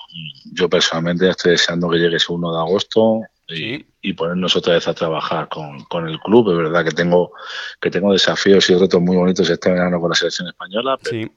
yo 0.54 0.70
personalmente 0.70 1.30
estoy 1.30 1.52
deseando 1.52 1.90
que 1.90 1.98
llegue 1.98 2.16
ese 2.16 2.32
1 2.32 2.52
de 2.52 2.60
agosto, 2.60 3.22
y, 3.50 4.14
ponernos 4.14 4.56
otra 4.56 4.74
vez 4.74 4.88
a 4.88 4.94
trabajar 4.94 5.48
con, 5.50 5.84
con, 5.86 6.08
el 6.08 6.20
club. 6.20 6.52
Es 6.52 6.58
verdad 6.58 6.84
que 6.84 6.92
tengo, 6.92 7.32
que 7.80 7.90
tengo 7.90 8.12
desafíos 8.12 8.70
y 8.70 8.76
retos 8.76 9.02
muy 9.02 9.16
bonitos 9.16 9.50
este 9.50 9.72
verano 9.72 10.00
con 10.00 10.10
la 10.10 10.16
selección 10.16 10.48
española, 10.48 10.98
pero, 11.04 11.30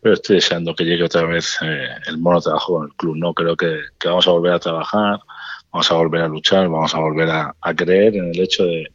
pero 0.00 0.14
estoy 0.14 0.36
deseando 0.36 0.74
que 0.74 0.84
llegue 0.84 1.04
otra 1.04 1.22
vez 1.24 1.58
eh, 1.62 1.88
el 2.06 2.18
mono 2.18 2.40
trabajo 2.40 2.74
con 2.74 2.86
el 2.86 2.94
club. 2.94 3.16
No 3.16 3.34
creo 3.34 3.56
que, 3.56 3.80
que, 3.98 4.08
vamos 4.08 4.26
a 4.26 4.32
volver 4.32 4.52
a 4.52 4.58
trabajar, 4.58 5.20
vamos 5.72 5.90
a 5.90 5.94
volver 5.94 6.22
a 6.22 6.28
luchar, 6.28 6.68
vamos 6.68 6.94
a 6.94 6.98
volver 6.98 7.30
a, 7.30 7.54
a 7.60 7.74
creer 7.74 8.16
en 8.16 8.30
el 8.30 8.40
hecho 8.40 8.64
de, 8.64 8.88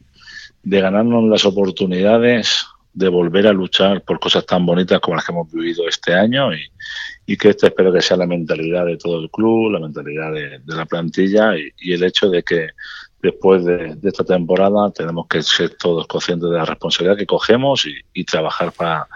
de 0.64 0.82
ganarnos 0.82 1.24
las 1.26 1.46
oportunidades 1.46 2.66
de 2.94 3.10
volver 3.10 3.48
a 3.48 3.54
luchar 3.54 4.04
por 4.04 4.20
cosas 4.20 4.46
tan 4.46 4.66
bonitas 4.66 5.00
como 5.00 5.16
las 5.16 5.26
que 5.26 5.32
hemos 5.32 5.52
vivido 5.52 5.88
este 5.88 6.14
año 6.14 6.54
y, 6.54 6.70
y 7.26 7.38
que 7.38 7.50
esta 7.50 7.68
espero 7.68 7.94
que 7.94 8.02
sea 8.02 8.18
la 8.18 8.28
mentalidad 8.28 8.86
de 8.86 8.98
todo 8.98 9.20
el 9.20 9.30
club, 9.30 9.72
la 9.72 9.80
mentalidad 9.80 10.34
de, 10.34 10.60
la 10.66 10.86
plantilla 10.86 11.56
y, 11.58 11.94
el 11.94 12.04
hecho 12.04 12.30
de 12.30 12.44
que 12.44 12.70
después 13.22 13.64
de, 13.64 13.98
esta 14.04 14.24
temporada 14.24 14.92
tenemos 14.92 15.28
que 15.28 15.42
ser 15.42 15.76
todos 15.76 16.08
conscientes 16.08 16.50
de 16.50 16.58
la 16.58 16.66
responsabilidad 16.66 17.18
que 17.18 17.26
cogemos 17.26 17.86
y 18.14 18.24
trabajar 18.26 18.72
para 18.74 19.08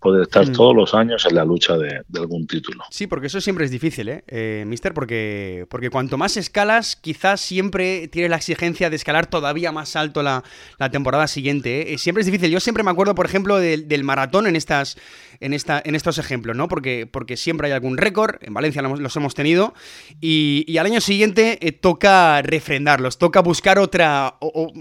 poder 0.00 0.22
estar 0.22 0.48
mm. 0.48 0.52
todos 0.52 0.74
los 0.74 0.94
años 0.94 1.26
en 1.28 1.34
la 1.34 1.44
lucha 1.44 1.76
de, 1.76 2.02
algún 2.16 2.46
título. 2.46 2.84
Sí, 2.90 3.06
porque 3.06 3.26
eso 3.28 3.40
siempre 3.40 3.64
es 3.64 3.70
difícil, 3.70 4.08
¿eh, 4.08 4.24
eh 4.28 4.64
Mister? 4.66 4.94
Porque, 4.94 5.66
porque 5.68 5.90
cuanto 5.90 6.18
más 6.18 6.36
escalas, 6.36 6.96
quizás 6.96 7.40
siempre 7.40 8.08
tienes 8.08 8.30
la 8.30 8.36
exigencia 8.36 8.90
de 8.90 8.96
escalar 8.96 9.26
todavía 9.26 9.72
más 9.72 9.96
alto 9.96 10.22
la, 10.22 10.42
temporada 10.90 11.26
siguiente. 11.26 11.80
¿eh? 11.80 11.94
¿eh? 11.94 11.98
Siempre 11.98 12.20
es 12.20 12.26
difícil. 12.26 12.50
Yo 12.50 12.60
siempre 12.60 12.82
me 12.82 12.90
acuerdo, 12.90 13.14
por 13.14 13.26
ejemplo, 13.26 13.58
del, 13.58 14.04
maratón 14.04 14.46
en 14.46 14.56
estas. 14.56 14.96
En, 15.38 15.52
esta, 15.52 15.82
en 15.84 15.94
estos 15.94 16.16
ejemplos, 16.16 16.56
¿no? 16.56 16.66
Porque, 16.66 17.06
porque 17.06 17.36
siempre 17.36 17.66
hay 17.66 17.74
algún 17.74 17.98
récord, 17.98 18.36
en 18.40 18.54
Valencia 18.54 18.80
los, 18.80 19.16
hemos 19.16 19.34
tenido, 19.34 19.74
y, 20.18 20.78
al 20.78 20.86
año 20.86 21.02
siguiente 21.02 21.58
eh, 21.60 21.72
toca 21.72 22.40
refrendarlos, 22.40 23.18
toca 23.18 23.40
buscar 23.42 23.78
otra, 23.78 24.36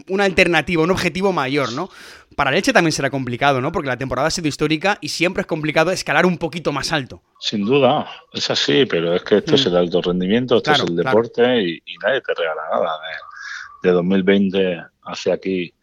una 0.07 0.23
alternativa, 0.23 0.81
un 0.81 0.91
objetivo 0.91 1.33
mayor, 1.33 1.73
¿no? 1.73 1.89
Para 2.35 2.51
Leche 2.51 2.73
también 2.73 2.91
será 2.91 3.09
complicado, 3.09 3.61
¿no? 3.61 3.71
Porque 3.71 3.87
la 3.87 3.97
temporada 3.97 4.27
ha 4.27 4.31
sido 4.31 4.47
histórica 4.47 4.97
y 5.01 5.09
siempre 5.09 5.41
es 5.41 5.47
complicado 5.47 5.91
escalar 5.91 6.25
un 6.25 6.37
poquito 6.37 6.71
más 6.71 6.91
alto. 6.91 7.21
Sin 7.39 7.65
duda, 7.65 8.07
es 8.33 8.49
así, 8.49 8.85
pero 8.85 9.15
es 9.15 9.23
que 9.23 9.37
esto 9.37 9.55
es 9.55 9.65
mm. 9.65 9.69
el 9.69 9.77
alto 9.77 10.01
rendimiento, 10.01 10.57
esto 10.57 10.71
es 10.71 10.79
el 10.81 10.95
deporte 10.95 11.61
y, 11.61 11.81
nadie 12.03 12.21
te 12.21 12.33
regala 12.33 12.61
nada. 12.71 12.91
De, 13.83 13.91
2020 13.91 14.83
hacia 15.03 15.35
aquí, 15.35 15.73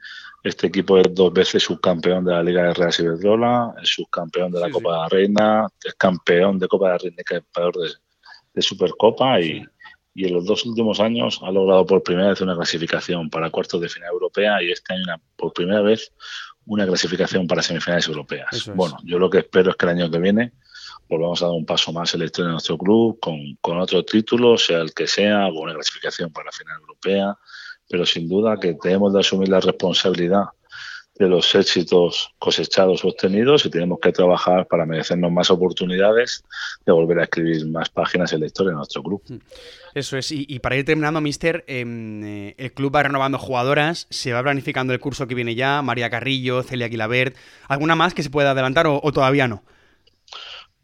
este 0.43 0.67
equipo 0.67 0.99
es 0.99 1.15
dos 1.15 1.33
veces 1.33 1.63
subcampeón 1.63 2.25
de 2.25 2.33
la 2.33 2.43
Liga 2.43 2.65
de 2.65 2.75
Real 2.75 2.93
Iberdrola, 2.99 3.75
es 3.81 3.91
subcampeón 3.91 4.51
de 4.51 4.61
la 4.61 4.71
Copa 4.71 4.93
de 4.93 4.99
la 4.99 5.09
Reina, 5.09 5.69
es 5.85 5.95
campeón 5.95 6.59
de 6.59 6.67
Copa 6.67 6.87
de 6.87 6.93
la 6.93 6.99
Reina 6.99 7.17
y 7.21 7.25
campeón 7.25 7.73
de, 7.73 7.91
de 8.55 8.63
Supercopa 8.63 9.41
y, 9.41 9.65
y 10.14 10.26
en 10.26 10.35
los 10.35 10.45
dos 10.45 10.64
últimos 10.66 11.00
años 11.00 11.40
ha 11.42 11.50
logrado 11.50 11.87
por 11.87 12.02
primera 12.02 12.28
vez 12.28 12.40
una 12.40 12.54
clasificación 12.54 13.31
para 13.31 13.50
cuartos 13.50 13.81
de 13.81 13.88
final 13.88 14.11
europea 14.11 14.62
y 14.62 14.71
este 14.71 14.95
año 14.95 15.04
por 15.37 15.52
primera 15.52 15.81
vez 15.81 16.12
una 16.66 16.87
clasificación 16.87 17.47
para 17.47 17.62
semifinales 17.62 18.07
europeas. 18.09 18.71
Bueno, 18.75 18.97
yo 19.04 19.19
lo 19.19 19.31
que 19.31 19.38
espero 19.38 19.71
es 19.71 19.76
que 19.76 19.87
el 19.87 19.92
año 19.92 20.11
que 20.11 20.19
viene 20.19 20.52
volvamos 21.09 21.42
a 21.42 21.47
dar 21.47 21.54
un 21.54 21.66
paso 21.66 21.92
más 21.92 22.12
en 22.14 22.21
la 22.21 22.26
historia 22.26 22.49
de 22.49 22.52
nuestro 22.52 22.78
club 22.78 23.19
con, 23.21 23.38
con 23.61 23.78
otro 23.78 24.04
título, 24.04 24.57
sea 24.57 24.78
el 24.78 24.95
que 24.95 25.07
sea, 25.07 25.47
o 25.49 25.61
una 25.61 25.75
clasificación 25.75 26.33
para 26.33 26.47
la 26.47 26.52
final 26.52 26.81
europea, 26.81 27.37
pero 27.88 28.07
sin 28.07 28.28
duda 28.28 28.59
que 28.61 28.75
tenemos 28.75 29.12
de 29.12 29.21
asumir 29.21 29.49
la 29.49 29.61
responsabilidad 29.61 30.45
de 31.23 31.29
los 31.29 31.55
éxitos 31.55 32.35
cosechados 32.38 33.05
o 33.05 33.09
obtenidos 33.09 33.64
y 33.64 33.71
tenemos 33.71 34.00
que 34.00 34.12
trabajar 34.12 34.67
para 34.67 34.85
merecernos 34.85 35.31
más 35.31 35.50
oportunidades 35.50 36.45
de 36.85 36.93
volver 36.93 37.21
a 37.21 37.25
escribir 37.25 37.67
más 37.67 37.88
páginas 37.88 38.33
en 38.33 38.41
la 38.41 38.47
historia 38.47 38.71
de 38.71 38.76
nuestro 38.76 39.02
club. 39.02 39.23
Mm. 39.29 39.37
Eso 39.95 40.17
es, 40.17 40.33
y, 40.33 40.59
para 40.61 40.76
ir 40.76 40.87
terminando, 40.87 41.21
Mister, 41.21 41.64
em, 41.67 42.25
eh, 42.25 42.55
el 42.57 42.73
club 42.73 42.95
va 42.95 43.02
renovando 43.02 43.38
jugadoras, 43.38 44.07
se 44.09 44.33
va 44.33 44.43
planificando 44.43 44.95
el 44.95 45.00
curso 45.00 45.26
que 45.26 45.35
viene 45.35 45.55
ya, 45.55 45.83
María 45.83 46.09
Carrillo, 46.09 46.62
Celia 46.62 46.87
Aguilabert, 46.87 47.37
¿alguna 47.69 47.95
más 47.95 48.14
que 48.14 48.23
se 48.23 48.31
pueda 48.31 48.52
adelantar 48.52 48.87
o, 48.87 49.12
todavía 49.12 49.49
no? 49.49 49.62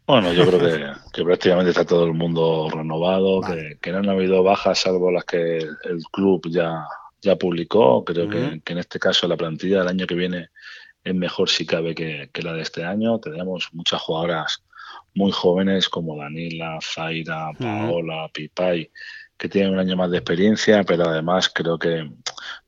Bueno, 0.05 0.31
yo 0.31 0.45
creo 0.45 0.59
que, 1.13 1.23
prácticamente 1.23 1.71
está 1.71 1.85
todo 1.85 2.05
el 2.05 2.13
mundo 2.13 2.69
renovado, 2.71 3.41
que, 3.81 3.91
no 3.91 3.97
han 3.97 4.09
habido 4.09 4.43
bajas 4.43 4.77
salvo 4.77 5.11
las 5.11 5.25
que 5.25 5.57
el 5.57 6.03
club 6.11 6.47
ya, 6.47 6.85
ya 7.21 7.35
publicó. 7.35 8.03
Creo 8.03 8.29
que, 8.29 8.61
en 8.65 8.77
este 8.77 8.99
caso 8.99 9.27
la 9.27 9.37
plantilla 9.37 9.79
del 9.79 9.87
año 9.87 10.07
que 10.07 10.15
viene 10.15 10.49
es 11.03 11.15
mejor 11.15 11.49
si 11.49 11.65
cabe 11.65 11.95
que, 11.95 12.29
la 12.41 12.53
de 12.53 12.61
este 12.61 12.83
año. 12.83 13.19
Tenemos 13.19 13.69
muchas 13.73 14.01
jugadoras 14.01 14.63
muy 15.13 15.31
jóvenes 15.31 15.89
como 15.89 16.17
Danila, 16.17 16.79
Zaira, 16.81 17.51
Paola, 17.57 18.29
Pipay, 18.33 18.91
que 19.37 19.49
tienen 19.49 19.73
un 19.73 19.79
año 19.79 19.95
más 19.95 20.11
de 20.11 20.17
experiencia, 20.17 20.83
pero 20.83 21.05
además 21.07 21.49
creo 21.49 21.79
que 21.79 22.09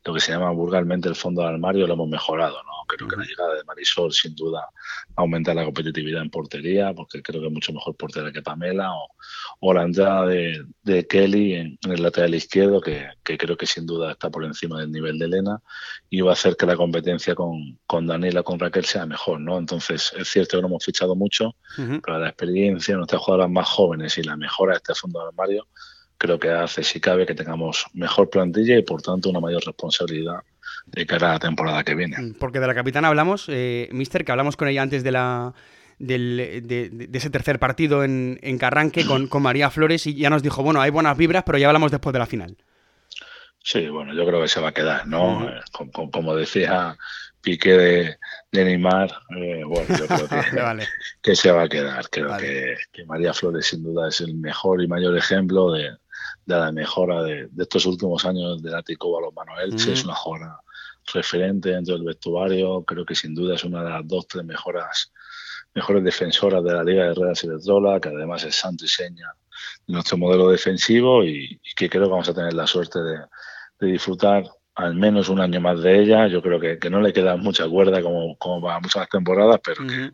lo 0.04 0.14
que 0.14 0.20
se 0.20 0.32
llama 0.32 0.52
vulgarmente 0.52 1.10
el 1.10 1.16
fondo 1.16 1.42
de 1.42 1.50
armario 1.50 1.88
lo 1.88 1.94
hemos 1.94 2.10
mejorado, 2.10 2.62
¿no? 2.64 2.81
Creo 2.96 3.08
que 3.08 3.16
la 3.16 3.24
llegada 3.24 3.56
de 3.56 3.64
Marisol 3.64 4.12
sin 4.12 4.36
duda 4.36 4.68
aumenta 5.16 5.54
la 5.54 5.64
competitividad 5.64 6.22
en 6.22 6.30
portería, 6.30 6.94
porque 6.94 7.22
creo 7.22 7.40
que 7.40 7.48
es 7.48 7.54
mucho 7.54 7.72
mejor 7.72 7.96
portera 7.96 8.32
que 8.32 8.42
Pamela, 8.42 8.92
o, 9.60 9.74
la 9.74 9.84
entrada 9.84 10.26
de, 10.28 11.08
Kelly 11.08 11.54
en, 11.54 11.80
el 11.90 12.04
lateral 12.04 12.36
izquierdo, 12.36 12.82
que, 12.82 13.08
creo 13.24 13.56
que 13.56 13.66
sin 13.66 13.86
duda 13.86 14.12
está 14.12 14.30
por 14.30 14.44
encima 14.44 14.80
del 14.82 14.92
nivel 14.92 15.18
de 15.20 15.26
Elena, 15.26 15.62
y 16.10 16.22
va 16.22 16.32
a 16.32 16.34
hacer 16.34 16.58
que 16.58 16.66
la 16.66 16.76
competencia 16.76 17.34
con, 17.34 17.80
con 17.88 18.08
Daniela, 18.08 18.44
con 18.44 18.60
Raquel 18.60 18.86
sea 18.86 19.06
mejor, 19.06 19.40
¿no? 19.40 19.58
Entonces, 19.58 20.12
es 20.18 20.28
cierto 20.28 20.58
que 20.58 20.62
no 20.62 20.68
hemos 20.68 20.84
fichado 20.84 21.16
mucho, 21.16 21.56
pero 21.76 22.20
la 22.20 22.30
experiencia, 22.30 22.96
nuestras 22.98 23.22
jugadoras 23.22 23.50
más 23.50 23.70
jóvenes 23.70 24.18
y 24.18 24.24
la 24.24 24.36
mejora 24.36 24.74
de 24.74 24.78
este 24.78 24.96
fondo 24.96 25.22
de 25.22 25.28
armario, 25.28 25.68
creo 26.18 26.40
que 26.40 26.52
hace, 26.52 26.84
si 26.84 27.00
cabe, 27.00 27.26
que 27.26 27.34
tengamos 27.34 27.86
mejor 27.94 28.30
plantilla 28.30 28.78
y 28.78 28.84
por 28.84 29.02
tanto 29.02 29.30
una 29.30 29.40
mayor 29.40 29.64
responsabilidad 29.66 30.42
de 30.86 31.06
cara 31.06 31.30
a 31.30 31.34
la 31.34 31.40
temporada 31.40 31.84
que 31.84 31.96
viene. 31.96 32.18
Mm, 32.18 32.34
porque 32.40 32.60
de 32.60 32.68
la 32.68 32.76
capitana 32.76 33.08
hablamos, 33.08 33.46
eh, 33.50 33.90
Mister, 33.92 34.26
que 34.26 34.32
hablamos 34.32 34.58
con 34.58 34.68
ella 34.68 34.82
antes 34.82 35.04
de 35.04 35.12
la 35.12 35.54
de, 36.00 37.10
ese 37.14 37.30
tercer 37.30 37.60
partido 37.60 38.04
en, 38.04 38.40
en 38.42 38.58
Carranque 38.58 39.06
con, 39.06 39.28
con, 39.28 39.44
María 39.44 39.70
Flores 39.70 40.08
y 40.08 40.16
ya 40.16 40.30
nos 40.30 40.42
dijo, 40.42 40.64
bueno, 40.64 40.82
hay 40.82 40.90
buenas 40.90 41.16
vibras, 41.16 41.44
pero 41.46 41.58
ya 41.58 41.68
hablamos 41.68 41.92
después 41.92 42.14
de 42.14 42.20
la 42.20 42.26
final. 42.26 42.58
Sí, 43.64 43.88
bueno, 43.90 44.14
yo 44.14 44.26
creo 44.26 44.42
que 44.42 44.48
se 44.48 44.60
va 44.60 44.70
a 44.70 44.74
quedar, 44.74 45.08
¿no? 45.08 45.48
Eh, 45.48 45.62
como, 45.72 46.36
decía 46.36 46.98
Piqué 47.42 48.18
de, 48.52 48.64
Neymar, 48.64 49.12
eh, 49.38 49.64
bueno, 49.64 49.86
yo 49.98 50.08
creo 50.08 50.28
que, 51.22 51.36
se 51.36 51.52
va 51.52 51.64
a 51.64 51.70
quedar. 51.70 52.10
Creo 52.10 52.36
que, 52.38 52.76
María 53.06 53.34
Flores 53.34 53.68
sin 53.68 53.84
duda 53.84 54.10
es 54.10 54.22
el 54.22 54.36
mejor 54.36 54.82
y 54.82 54.88
mayor 54.88 55.16
ejemplo 55.16 55.72
de, 55.72 55.96
la 56.46 56.72
mejora 56.72 57.24
de, 57.24 57.50
estos 57.58 57.86
últimos 57.86 58.26
años 58.26 58.62
del 58.62 58.76
Ático 58.76 59.12
Balonmano 59.12 59.60
Elche. 59.60 59.94
Es 59.94 60.04
una 60.04 60.16
jugadora 60.16 60.60
referente 61.14 61.70
dentro 61.70 61.96
del 61.96 62.04
vestuario. 62.04 62.84
Creo 62.84 63.06
que 63.06 63.16
sin 63.16 63.34
duda 63.34 63.56
es 63.56 63.64
una 63.64 63.84
de 63.84 63.90
las 63.90 64.08
dos, 64.08 64.28
tres 64.28 64.46
mejoras, 64.46 65.12
mejores 65.74 66.04
defensoras 66.04 66.64
de 66.64 66.74
la 66.74 66.84
Liga 66.84 67.06
de 67.06 67.14
Redes 67.14 67.44
y 67.44 67.48
de 67.48 67.60
Trola, 67.60 68.00
que 68.00 68.10
además 68.10 68.44
es 68.44 68.56
santo 68.56 68.86
y 68.86 68.88
seña 68.88 69.34
de 69.88 69.94
nuestro 69.94 70.18
modelo 70.18 70.50
defensivo 70.50 71.24
y, 71.24 71.60
que 71.76 71.90
creo 71.90 72.06
que 72.06 72.10
vamos 72.10 72.30
a 72.30 72.34
tener 72.34 72.54
la 72.54 72.68
suerte 72.68 73.00
de, 73.00 73.20
disfrutar 73.80 74.44
al 74.76 74.96
menos 74.96 75.30
un 75.30 75.40
año 75.40 75.60
más 75.60 75.82
de 75.82 76.02
ella. 76.02 76.28
Yo 76.28 76.42
creo 76.42 76.60
que, 76.60 76.90
no 76.90 77.02
le 77.02 77.14
queda 77.14 77.36
mucha 77.38 77.68
cuerda 77.68 78.02
como, 78.02 78.38
como 78.38 78.62
para 78.62 78.80
muchas 78.80 79.10
temporadas, 79.10 79.60
pero 79.64 79.86
que, 79.86 80.12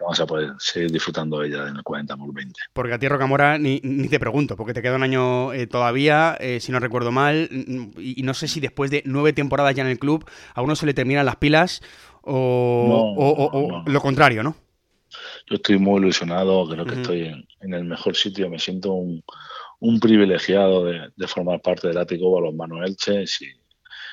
vamos 0.00 0.20
a 0.20 0.26
poder 0.26 0.52
seguir 0.58 0.90
disfrutando 0.90 1.40
de 1.40 1.48
ella 1.48 1.68
en 1.68 1.76
el 1.76 1.82
40 1.82 2.16
por 2.16 2.32
20. 2.32 2.60
Porque 2.72 2.94
a 2.94 2.98
ti, 2.98 3.08
Rocamora, 3.08 3.58
ni, 3.58 3.80
ni 3.82 4.08
te 4.08 4.18
pregunto, 4.18 4.56
porque 4.56 4.74
te 4.74 4.82
queda 4.82 4.96
un 4.96 5.02
año 5.02 5.52
eh, 5.52 5.66
todavía, 5.66 6.36
eh, 6.40 6.60
si 6.60 6.72
no 6.72 6.80
recuerdo 6.80 7.12
mal, 7.12 7.48
y, 7.50 8.22
no 8.22 8.34
sé 8.34 8.48
si 8.48 8.60
después 8.60 8.90
de 8.90 9.02
nueve 9.06 9.32
temporadas 9.32 9.74
ya 9.74 9.82
en 9.82 9.88
el 9.88 9.98
club 9.98 10.28
a 10.54 10.62
uno 10.62 10.76
se 10.76 10.86
le 10.86 10.94
terminan 10.94 11.26
las 11.26 11.36
pilas 11.36 11.82
o, 12.22 13.82
lo 13.86 14.00
contrario, 14.00 14.42
¿no? 14.42 14.56
Yo 15.46 15.56
estoy 15.56 15.78
muy 15.78 16.00
ilusionado, 16.00 16.68
creo 16.68 16.84
que 16.84 16.94
estoy 16.94 17.46
en, 17.60 17.74
el 17.74 17.84
mejor 17.84 18.14
sitio, 18.14 18.48
me 18.48 18.58
siento 18.58 18.92
un, 18.92 19.22
privilegiado 20.00 20.84
de, 20.84 21.26
formar 21.26 21.60
parte 21.60 21.88
del 21.88 21.98
Ático 21.98 22.30
Balonmano 22.30 22.84
Elche. 22.84 23.26
Si, 23.26 23.46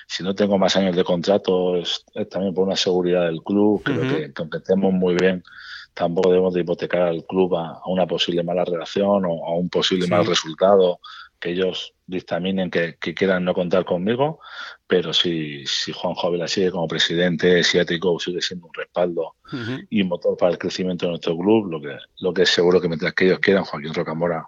si 0.08 0.24
no 0.24 0.34
tengo 0.34 0.58
más 0.58 0.76
años 0.78 0.96
de 0.96 1.04
contrato, 1.04 1.76
es, 1.76 2.06
también 2.30 2.54
por 2.54 2.66
una 2.66 2.78
seguridad 2.78 3.26
del 3.26 3.44
club. 3.44 3.84
Creo 3.84 4.02
que, 4.02 4.32
aunque 4.38 4.58
estemos 4.58 4.94
muy 4.94 5.16
bien, 5.16 5.44
tampoco 5.94 6.30
debemos 6.30 6.54
de 6.54 6.62
hipotecar 6.62 7.02
al 7.02 7.26
club 7.26 7.56
a, 7.56 7.82
una 7.88 8.08
posible 8.08 8.42
mala 8.42 8.64
relación 8.64 9.26
o 9.26 9.46
a 9.46 9.56
un 9.56 9.70
posible 9.70 10.08
mal 10.08 10.26
resultado 10.26 11.02
que 11.40 11.52
ellos 11.52 11.94
dictaminen 12.08 12.72
que, 12.72 12.98
quieran 12.98 13.44
no 13.44 13.54
contar 13.54 13.84
conmigo, 13.84 14.40
pero 14.88 15.12
si, 15.12 15.66
si 15.68 15.92
Juan 15.92 16.16
Ávila 16.22 16.48
sigue 16.48 16.72
como 16.72 16.88
presidente, 16.88 17.64
si 17.64 17.78
Atico 17.78 18.18
sigue 18.18 18.42
siendo 18.42 18.68
un 18.68 18.74
respaldo 18.74 19.36
y 19.90 20.04
motor 20.04 20.38
para 20.38 20.54
el 20.54 20.58
crecimiento 20.58 21.06
de 21.06 21.12
nuestro 21.12 21.38
club, 21.38 21.70
lo 21.70 21.82
que, 21.82 21.98
lo 22.22 22.34
que 22.34 22.44
es 22.44 22.50
seguro 22.50 22.80
que 22.80 22.88
mientras 22.88 23.14
que 23.14 23.26
ellos 23.26 23.40
quieran, 23.40 23.66
Joaquín 23.66 23.94
Rocamora 23.94 24.48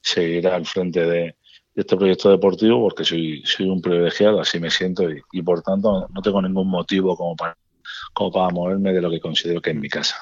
seguirá 0.00 0.54
al 0.54 0.64
frente 0.64 1.04
de, 1.04 1.36
este 1.74 1.96
proyecto 1.96 2.30
deportivo 2.30 2.80
porque 2.80 3.04
soy, 3.04 3.42
soy 3.44 3.66
un 3.66 3.80
privilegiado, 3.80 4.40
así 4.40 4.58
me 4.58 4.70
siento 4.70 5.04
y, 5.32 5.42
por 5.42 5.62
tanto 5.62 6.08
no 6.12 6.22
tengo 6.22 6.42
ningún 6.42 6.68
motivo 6.68 7.16
como 7.16 7.36
para, 7.36 7.56
como 8.12 8.32
para 8.32 8.50
moverme 8.50 8.92
de 8.92 9.00
lo 9.00 9.10
que 9.10 9.20
considero 9.20 9.60
que 9.60 9.70
es 9.70 9.76
mi 9.76 9.88
casa. 9.88 10.16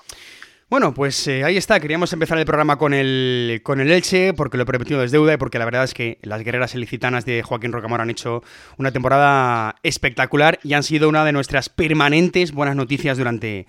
Bueno, 0.70 0.92
pues 0.92 1.26
eh, 1.28 1.44
ahí 1.44 1.56
está. 1.56 1.80
Queríamos 1.80 2.12
empezar 2.12 2.36
el 2.36 2.44
programa 2.44 2.76
con 2.76 2.92
el, 2.92 3.62
con 3.62 3.80
el 3.80 3.90
Elche, 3.90 4.34
porque 4.34 4.58
lo 4.58 4.64
he 4.64 4.66
prometido 4.66 5.00
desde 5.00 5.16
deuda 5.16 5.32
y 5.32 5.36
porque 5.38 5.58
la 5.58 5.64
verdad 5.64 5.84
es 5.84 5.94
que 5.94 6.18
las 6.20 6.44
guerreras 6.44 6.74
ilicitanas 6.74 7.24
de 7.24 7.42
Joaquín 7.42 7.72
Rocamora 7.72 8.02
han 8.02 8.10
hecho 8.10 8.42
una 8.76 8.92
temporada 8.92 9.76
espectacular 9.82 10.58
y 10.62 10.74
han 10.74 10.82
sido 10.82 11.08
una 11.08 11.24
de 11.24 11.32
nuestras 11.32 11.70
permanentes 11.70 12.52
buenas 12.52 12.76
noticias 12.76 13.16
durante, 13.16 13.66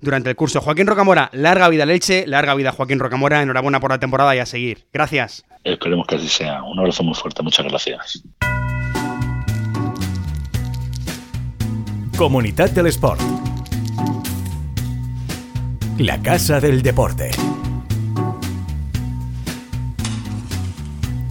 durante 0.00 0.30
el 0.30 0.36
curso. 0.36 0.60
Joaquín 0.60 0.86
Rocamora, 0.86 1.30
larga 1.32 1.68
vida 1.68 1.82
al 1.84 1.90
Elche, 1.90 2.26
larga 2.26 2.54
vida 2.54 2.72
Joaquín 2.72 2.98
Rocamora. 2.98 3.42
Enhorabuena 3.42 3.80
por 3.80 3.90
la 3.90 3.98
temporada 3.98 4.34
y 4.34 4.38
a 4.38 4.46
seguir. 4.46 4.86
Gracias. 4.92 5.44
Esperemos 5.64 6.06
que 6.06 6.16
así 6.16 6.28
sea. 6.28 6.62
Un 6.62 6.78
abrazo 6.78 7.02
muy 7.02 7.14
fuerte. 7.14 7.42
Muchas 7.42 7.66
gracias. 7.66 8.22
Comunidad 12.16 12.70
del 12.70 12.86
Sport 12.88 13.20
la 15.98 16.22
Casa 16.22 16.60
del 16.60 16.80
Deporte. 16.80 17.30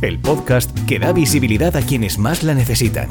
El 0.01 0.19
podcast 0.19 0.69
que 0.85 0.99
da 0.99 1.11
visibilidad 1.11 1.75
a 1.75 1.81
quienes 1.81 2.19
más 2.19 2.43
la 2.43 2.53
necesitan. 2.53 3.09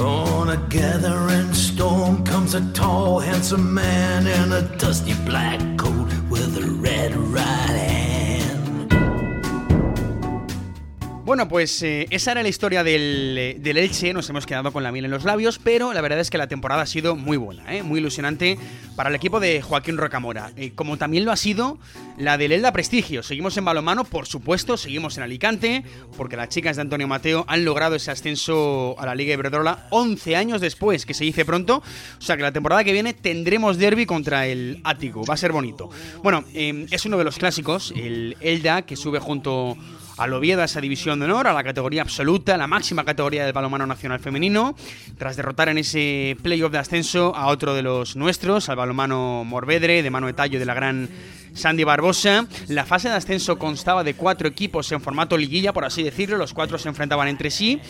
Bueno, 11.26 11.49
pues 11.49 11.83
eh, 11.83 12.06
esa 12.11 12.30
era 12.30 12.45
la 12.45 12.49
historia 12.49 12.85
del, 12.85 13.56
del, 13.59 13.76
Elche, 13.78 14.12
nos 14.12 14.30
hemos 14.30 14.47
quedado 14.47 14.73
con 14.73 14.85
la 14.85 14.92
miel 14.92 15.06
en 15.06 15.11
los 15.11 15.25
labios, 15.25 15.59
pero 15.59 15.92
la 15.92 16.00
verdad 16.00 16.21
es 16.21 16.30
que 16.30 16.38
la 16.38 16.47
temporada 16.47 16.83
ha 16.83 16.87
sido 16.87 17.16
muy 17.16 17.37
buena, 17.37 17.75
¿eh? 17.75 17.83
muy 17.83 17.99
ilusionante 17.99 18.56
para 18.95 19.09
el 19.09 19.16
equipo 19.16 19.40
de 19.40 19.61
Joaquín 19.61 19.97
Rocamora, 19.97 20.52
eh, 20.56 20.71
como 20.76 20.99
también 20.99 21.25
lo 21.25 21.33
ha 21.33 21.37
sido 21.37 21.80
la 22.16 22.38
del 22.38 22.52
Elda 22.52 22.71
Prestigio. 22.71 23.25
Seguimos 23.25 23.56
en 23.56 23.64
balomano, 23.64 24.04
por 24.04 24.28
supuesto, 24.28 24.76
seguimos 24.76 25.16
en 25.16 25.25
Alicante, 25.25 25.83
porque 26.16 26.37
las 26.37 26.49
chicas 26.49 26.76
de 26.76 26.83
Antonio 26.83 27.09
Mateo 27.09 27.45
han 27.49 27.64
logrado 27.64 27.97
ese 27.97 28.12
ascenso 28.12 28.95
a 28.97 29.04
la 29.04 29.16
Liga 29.16 29.35
Iberdrola 29.35 29.88
11 29.90 30.37
años 30.37 30.61
después, 30.61 31.06
que 31.06 31.12
se 31.14 31.25
dice 31.25 31.45
pronto, 31.45 31.83
o 32.18 32.23
sea 32.23 32.37
que 32.37 32.45
la 32.45 32.52
temporada 32.52 32.85
que 32.85 32.92
viene 32.92 33.14
tendremos 33.14 33.78
derby 33.78 34.06
contra 34.06 34.47
el 34.47 34.80
Ático, 34.85 35.25
va 35.25 35.35
a 35.35 35.38
ser 35.38 35.50
bonito. 35.50 35.90
Bueno, 36.23 36.45
es 36.54 37.04
uno 37.04 37.18
de 37.18 37.25
los 37.25 37.37
clásicos, 37.37 37.92
el 37.97 38.37
Elda, 38.40 38.83
que 38.83 38.95
sube 38.95 39.18
junto 39.18 39.76
al 40.16 40.32
Oviedo 40.32 40.62
a 40.62 40.64
esa 40.64 40.80
división 40.80 41.18
de 41.18 41.26
honor, 41.26 41.46
a 41.46 41.52
la 41.52 41.64
categoría 41.64 42.02
absoluta, 42.02 42.56
la 42.56 42.66
máxima 42.66 43.04
categoría 43.04 43.44
del 43.44 43.52
balonmano 43.52 43.87
nacional 43.87 44.20
femenino, 44.20 44.75
tras 45.18 45.37
derrotar 45.37 45.68
en 45.68 45.78
ese 45.78 46.37
playoff 46.42 46.73
de 46.73 46.78
ascenso 46.78 47.35
a 47.35 47.49
otro 47.49 47.75
de 47.75 47.82
los 47.82 48.16
nuestros, 48.16 48.68
al 48.68 48.76
balonmano 48.76 49.44
Morvedre, 49.44 50.02
de 50.02 50.11
mano 50.11 50.26
de 50.26 50.32
tallo 50.32 50.58
de 50.58 50.64
la 50.64 50.75
gran 50.75 51.08
Sandy 51.54 51.85
Barbosa. 51.85 52.46
La 52.68 52.85
fase 52.85 53.08
de 53.08 53.14
ascenso 53.14 53.58
constaba 53.58 54.04
de 54.04 54.14
cuatro 54.14 54.49
equipos 54.49 54.90
en 54.92 55.00
formato 55.00 55.37
liguilla, 55.37 55.73
por 55.73 55.85
así 55.85 56.02
decirlo, 56.02 56.37
los 56.37 56.52
cuatro 56.52 56.78
se 56.78 56.88
enfrentaban 56.88 57.28
entre 57.28 57.50
sí. 57.50 57.80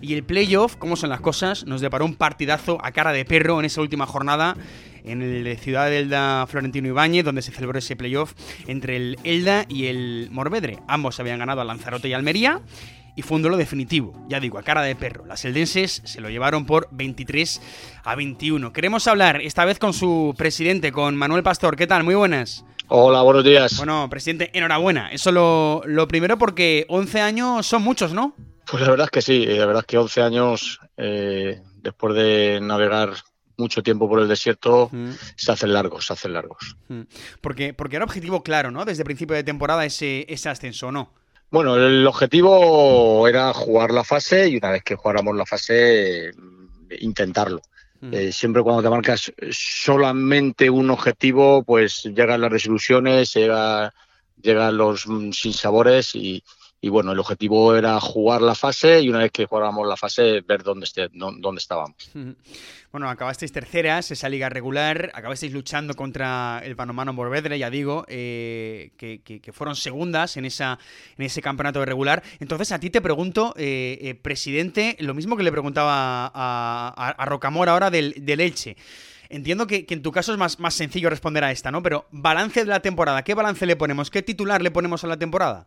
Y 0.00 0.14
el 0.14 0.24
playoff, 0.24 0.76
como 0.76 0.96
son 0.96 1.10
las 1.10 1.20
cosas, 1.20 1.64
nos 1.64 1.80
deparó 1.80 2.04
un 2.04 2.14
partidazo 2.14 2.78
a 2.82 2.92
cara 2.92 3.12
de 3.12 3.24
perro 3.24 3.58
en 3.58 3.66
esa 3.66 3.80
última 3.80 4.06
jornada 4.06 4.56
en 5.04 5.22
el 5.22 5.56
Ciudad 5.58 5.88
de 5.88 6.00
Elda 6.00 6.46
Florentino 6.46 6.88
Ibáñez, 6.88 7.24
donde 7.24 7.42
se 7.42 7.52
celebró 7.52 7.78
ese 7.78 7.96
playoff 7.96 8.32
entre 8.66 8.96
el 8.96 9.18
Elda 9.24 9.66
y 9.68 9.86
el 9.86 10.28
Morvedre. 10.30 10.78
Ambos 10.88 11.20
habían 11.20 11.38
ganado 11.38 11.60
a 11.60 11.64
Lanzarote 11.64 12.08
y 12.08 12.14
Almería 12.14 12.60
y 13.16 13.22
fue 13.22 13.36
un 13.36 13.42
duelo 13.42 13.56
definitivo, 13.56 14.12
ya 14.28 14.40
digo, 14.40 14.58
a 14.58 14.62
cara 14.62 14.82
de 14.82 14.96
perro. 14.96 15.24
Las 15.26 15.44
eldenses 15.44 16.02
se 16.04 16.20
lo 16.20 16.30
llevaron 16.30 16.66
por 16.66 16.88
23 16.90 17.60
a 18.02 18.14
21. 18.14 18.72
Queremos 18.72 19.06
hablar 19.06 19.40
esta 19.40 19.64
vez 19.64 19.78
con 19.78 19.92
su 19.92 20.34
presidente, 20.36 20.90
con 20.90 21.16
Manuel 21.16 21.42
Pastor. 21.42 21.76
¿Qué 21.76 21.86
tal? 21.86 22.02
Muy 22.02 22.14
buenas. 22.14 22.64
Hola, 22.88 23.22
buenos 23.22 23.44
días. 23.44 23.76
Bueno, 23.76 24.08
presidente, 24.10 24.50
enhorabuena. 24.52 25.10
Eso 25.10 25.32
lo, 25.32 25.82
lo 25.86 26.08
primero 26.08 26.38
porque 26.38 26.86
11 26.88 27.20
años 27.20 27.66
son 27.66 27.82
muchos, 27.82 28.12
¿no? 28.12 28.34
Pues 28.70 28.82
la 28.82 28.90
verdad 28.90 29.06
es 29.06 29.10
que 29.10 29.22
sí, 29.22 29.46
la 29.46 29.66
verdad 29.66 29.82
es 29.82 29.86
que 29.86 29.98
11 29.98 30.22
años, 30.22 30.80
eh, 30.96 31.60
después 31.82 32.14
de 32.14 32.60
navegar 32.60 33.14
mucho 33.56 33.82
tiempo 33.82 34.08
por 34.08 34.20
el 34.20 34.28
desierto, 34.28 34.90
se 35.36 35.52
hacen 35.52 35.72
largos, 35.72 36.06
se 36.06 36.12
hacen 36.12 36.32
largos. 36.32 36.76
Porque, 37.40 37.74
porque 37.74 37.96
era 37.96 38.04
objetivo 38.04 38.42
claro, 38.42 38.70
¿no? 38.70 38.84
Desde 38.84 39.04
principio 39.04 39.36
de 39.36 39.44
temporada 39.44 39.84
ese, 39.84 40.26
ese 40.28 40.48
ascenso, 40.48 40.90
¿no? 40.90 41.12
Bueno, 41.50 41.76
el 41.76 42.06
objetivo 42.06 43.28
era 43.28 43.52
jugar 43.52 43.92
la 43.92 44.02
fase 44.02 44.48
y 44.48 44.56
una 44.56 44.72
vez 44.72 44.82
que 44.82 44.96
jugáramos 44.96 45.36
la 45.36 45.46
fase, 45.46 46.32
intentarlo. 46.98 47.62
Eh, 48.12 48.32
siempre 48.32 48.62
cuando 48.62 48.82
te 48.82 48.90
marcas 48.90 49.32
solamente 49.50 50.68
un 50.68 50.90
objetivo, 50.90 51.62
pues 51.62 52.02
llegan 52.04 52.42
las 52.42 52.52
desilusiones, 52.52 53.32
llega, 53.32 53.94
llegan 54.42 54.76
los 54.76 55.06
sinsabores 55.32 56.14
y, 56.14 56.42
y 56.84 56.90
bueno, 56.90 57.12
el 57.12 57.18
objetivo 57.18 57.74
era 57.74 57.98
jugar 57.98 58.42
la 58.42 58.54
fase 58.54 59.00
y 59.00 59.08
una 59.08 59.20
vez 59.20 59.32
que 59.32 59.46
jugáramos 59.46 59.88
la 59.88 59.96
fase, 59.96 60.42
ver 60.42 60.62
dónde, 60.62 60.84
esté, 60.84 61.08
dónde 61.14 61.58
estábamos. 61.58 61.96
Bueno, 62.92 63.08
acabasteis 63.08 63.52
terceras, 63.52 64.10
esa 64.10 64.28
liga 64.28 64.50
regular, 64.50 65.10
acabasteis 65.14 65.54
luchando 65.54 65.94
contra 65.94 66.60
el 66.62 66.76
Panomano 66.76 67.14
Morvedre, 67.14 67.58
ya 67.58 67.70
digo, 67.70 68.04
eh, 68.06 68.90
que, 68.98 69.52
fueron 69.54 69.76
segundas 69.76 70.36
en, 70.36 70.44
esa, 70.44 70.78
en 71.16 71.24
ese 71.24 71.40
campeonato 71.40 71.82
regular. 71.86 72.22
Entonces, 72.38 72.70
a 72.70 72.78
ti 72.78 72.90
te 72.90 73.00
pregunto, 73.00 73.54
eh, 73.56 73.98
eh, 74.02 74.14
presidente, 74.14 74.94
lo 75.00 75.14
mismo 75.14 75.38
que 75.38 75.42
le 75.42 75.52
preguntaba 75.52 76.30
a, 76.34 77.14
a, 77.16 77.24
Rocamora 77.24 77.72
ahora 77.72 77.90
del, 77.90 78.12
del 78.26 78.40
Elche. 78.40 78.76
Entiendo 79.30 79.66
que, 79.66 79.86
en 79.88 80.02
tu 80.02 80.12
caso 80.12 80.32
es 80.32 80.38
más, 80.38 80.60
más 80.60 80.74
sencillo 80.74 81.08
responder 81.08 81.44
a 81.44 81.50
esta, 81.50 81.70
¿no? 81.70 81.82
Pero 81.82 82.08
balance 82.10 82.60
de 82.60 82.66
la 82.66 82.80
temporada, 82.80 83.24
¿qué 83.24 83.32
balance 83.32 83.64
le 83.64 83.74
ponemos? 83.74 84.10
¿Qué 84.10 84.22
titular 84.22 84.60
le 84.60 84.70
ponemos 84.70 85.02
a 85.02 85.06
la 85.06 85.16
temporada? 85.16 85.66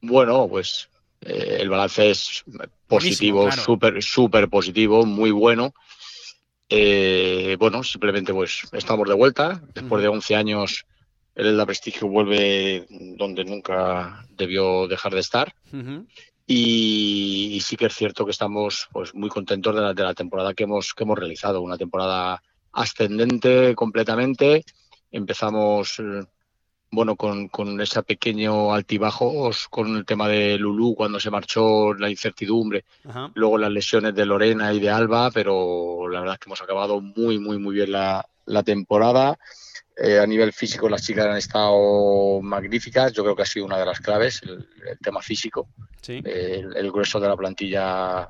Bueno, 0.00 0.48
pues 0.48 0.88
eh, 1.20 1.58
el 1.60 1.68
balance 1.68 2.10
es 2.10 2.44
positivo, 2.86 3.50
súper, 3.52 4.02
súper 4.02 4.48
positivo, 4.48 5.04
muy 5.04 5.30
bueno. 5.30 5.74
Eh, 6.68 7.56
bueno, 7.58 7.82
simplemente 7.82 8.32
pues 8.32 8.62
estamos 8.72 9.08
de 9.08 9.14
vuelta. 9.14 9.62
Después 9.74 10.02
de 10.02 10.08
11 10.08 10.36
años, 10.36 10.86
el 11.34 11.56
La 11.56 11.66
Prestigio 11.66 12.08
vuelve 12.08 12.86
donde 12.88 13.44
nunca 13.44 14.24
debió 14.30 14.86
dejar 14.86 15.14
de 15.14 15.20
estar. 15.20 15.54
y, 16.46 17.60
sí 17.62 17.76
que 17.76 17.86
es 17.86 17.94
cierto 17.94 18.24
que 18.24 18.30
estamos 18.30 18.88
pues 18.92 19.14
muy 19.14 19.28
contentos 19.28 19.74
de 19.74 19.80
la, 19.80 19.94
de 19.94 20.02
la 20.02 20.14
temporada 20.14 20.54
que 20.54 20.64
hemos, 20.64 20.94
que 20.94 21.04
hemos 21.04 21.18
realizado. 21.18 21.60
Una 21.60 21.76
temporada 21.76 22.42
ascendente 22.72 23.74
completamente. 23.74 24.64
Empezamos 25.10 25.98
eh, 25.98 26.22
bueno, 26.92 27.14
con, 27.16 27.48
con 27.48 27.80
ese 27.80 28.02
pequeño 28.02 28.74
altibajo, 28.74 29.50
con 29.70 29.96
el 29.96 30.04
tema 30.04 30.28
de 30.28 30.58
Lulú 30.58 30.94
cuando 30.96 31.20
se 31.20 31.30
marchó, 31.30 31.94
la 31.94 32.10
incertidumbre, 32.10 32.84
luego 33.34 33.58
las 33.58 33.70
lesiones 33.70 34.14
de 34.14 34.26
Lorena 34.26 34.72
y 34.72 34.80
de 34.80 34.90
Alba, 34.90 35.30
pero 35.30 36.08
la 36.08 36.20
verdad 36.20 36.34
es 36.34 36.40
que 36.40 36.48
hemos 36.48 36.62
acabado 36.62 37.00
muy, 37.00 37.38
muy, 37.38 37.58
muy 37.58 37.76
bien 37.76 37.92
la, 37.92 38.26
temporada. 38.64 39.38
Eh, 39.96 40.18
a 40.18 40.26
nivel 40.26 40.52
físico 40.52 40.88
las 40.88 41.04
chicas 41.04 41.26
han 41.26 41.36
estado 41.36 42.40
magníficas, 42.42 43.12
yo 43.12 43.22
creo 43.22 43.36
que 43.36 43.42
ha 43.42 43.46
sido 43.46 43.66
una 43.66 43.78
de 43.78 43.86
las 43.86 44.00
claves, 44.00 44.42
el, 44.42 44.66
tema 45.00 45.22
físico. 45.22 45.68
el, 46.08 46.90
grueso 46.90 47.20
de 47.20 47.28
la 47.28 47.36
plantilla, 47.36 48.28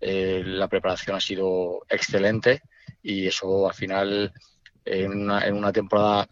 eh, 0.00 0.42
la 0.44 0.66
preparación 0.66 1.14
ha 1.14 1.20
sido 1.20 1.82
excelente 1.88 2.62
y 3.02 3.26
eso 3.26 3.68
al 3.68 3.74
final 3.74 4.32
en 4.84 5.22
una, 5.22 5.46
en 5.46 5.54
una 5.54 5.72
temporada 5.72 6.26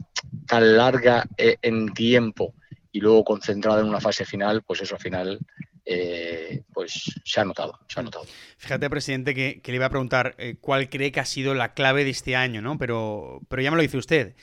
tan 0.46 0.76
larga 0.76 1.24
eh, 1.36 1.56
en 1.62 1.92
tiempo 1.92 2.54
y 2.92 3.00
luego 3.00 3.24
concentrada 3.24 3.80
en 3.80 3.88
una 3.88 4.00
fase 4.00 4.24
final, 4.24 4.62
pues 4.62 4.80
eso 4.80 4.96
al 4.96 5.00
final 5.00 5.38
eh, 5.84 6.62
pues 6.72 7.20
se 7.24 7.40
ha 7.40 7.44
notado, 7.44 7.78
se 7.88 8.00
ha 8.00 8.02
notado. 8.02 8.24
Fíjate, 8.56 8.90
presidente, 8.90 9.34
que, 9.34 9.62
le 9.64 9.74
iba 9.74 9.86
a 9.86 9.90
preguntar 9.90 10.34
eh, 10.38 10.56
cuál 10.60 10.88
cree 10.88 11.12
que 11.12 11.20
ha 11.20 11.24
sido 11.24 11.54
la 11.54 11.74
clave 11.74 12.04
de 12.04 12.10
este 12.10 12.36
año, 12.36 12.60
¿no? 12.60 12.78
Pero, 12.78 13.40
pero 13.48 13.62
ya 13.62 13.70
me 13.70 13.76
lo 13.76 13.82
dice 13.82 13.98
usted. 13.98 14.34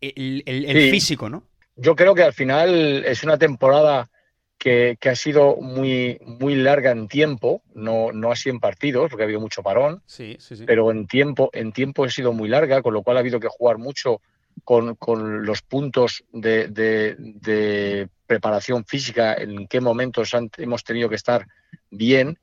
El, 0.00 0.90
físico, 0.90 1.28
¿no? 1.28 1.44
Yo 1.76 1.96
creo 1.96 2.14
que 2.14 2.22
al 2.22 2.32
final 2.32 3.04
es 3.04 3.24
una 3.24 3.36
temporada 3.36 4.10
que, 4.58 4.98
ha 5.08 5.14
sido 5.14 5.56
muy, 5.56 6.20
muy 6.24 6.56
larga 6.56 6.90
en 6.90 7.08
tiempo, 7.08 7.62
no, 7.74 8.12
no 8.12 8.32
así 8.32 8.50
en 8.50 8.60
partidos, 8.60 9.08
porque 9.08 9.22
ha 9.22 9.26
habido 9.26 9.40
mucho 9.40 9.62
parón, 9.62 10.02
sí, 10.06 10.36
sí, 10.40 10.56
sí. 10.56 10.64
pero 10.66 10.90
en 10.90 11.06
tiempo, 11.06 11.50
en 11.52 11.72
tiempo 11.72 12.04
ha 12.04 12.10
sido 12.10 12.32
muy 12.32 12.48
larga, 12.48 12.82
con 12.82 12.92
lo 12.92 13.02
cual 13.02 13.16
ha 13.16 13.20
habido 13.20 13.40
que 13.40 13.48
jugar 13.48 13.78
mucho 13.78 14.20
con, 14.64 14.96
con 14.96 15.46
los 15.46 15.62
puntos 15.62 16.24
de, 16.32 16.68
de, 16.68 18.08
preparación 18.26 18.84
física, 18.84 19.34
en 19.34 19.66
qué 19.68 19.80
momentos 19.80 20.32
hemos 20.58 20.84
tenido 20.84 21.08
que 21.08 21.14
estar 21.14 21.46
bien 21.90 22.36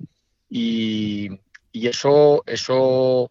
y, 0.49 1.29
y 1.71 1.87
eso, 1.87 2.41
eso 2.47 3.29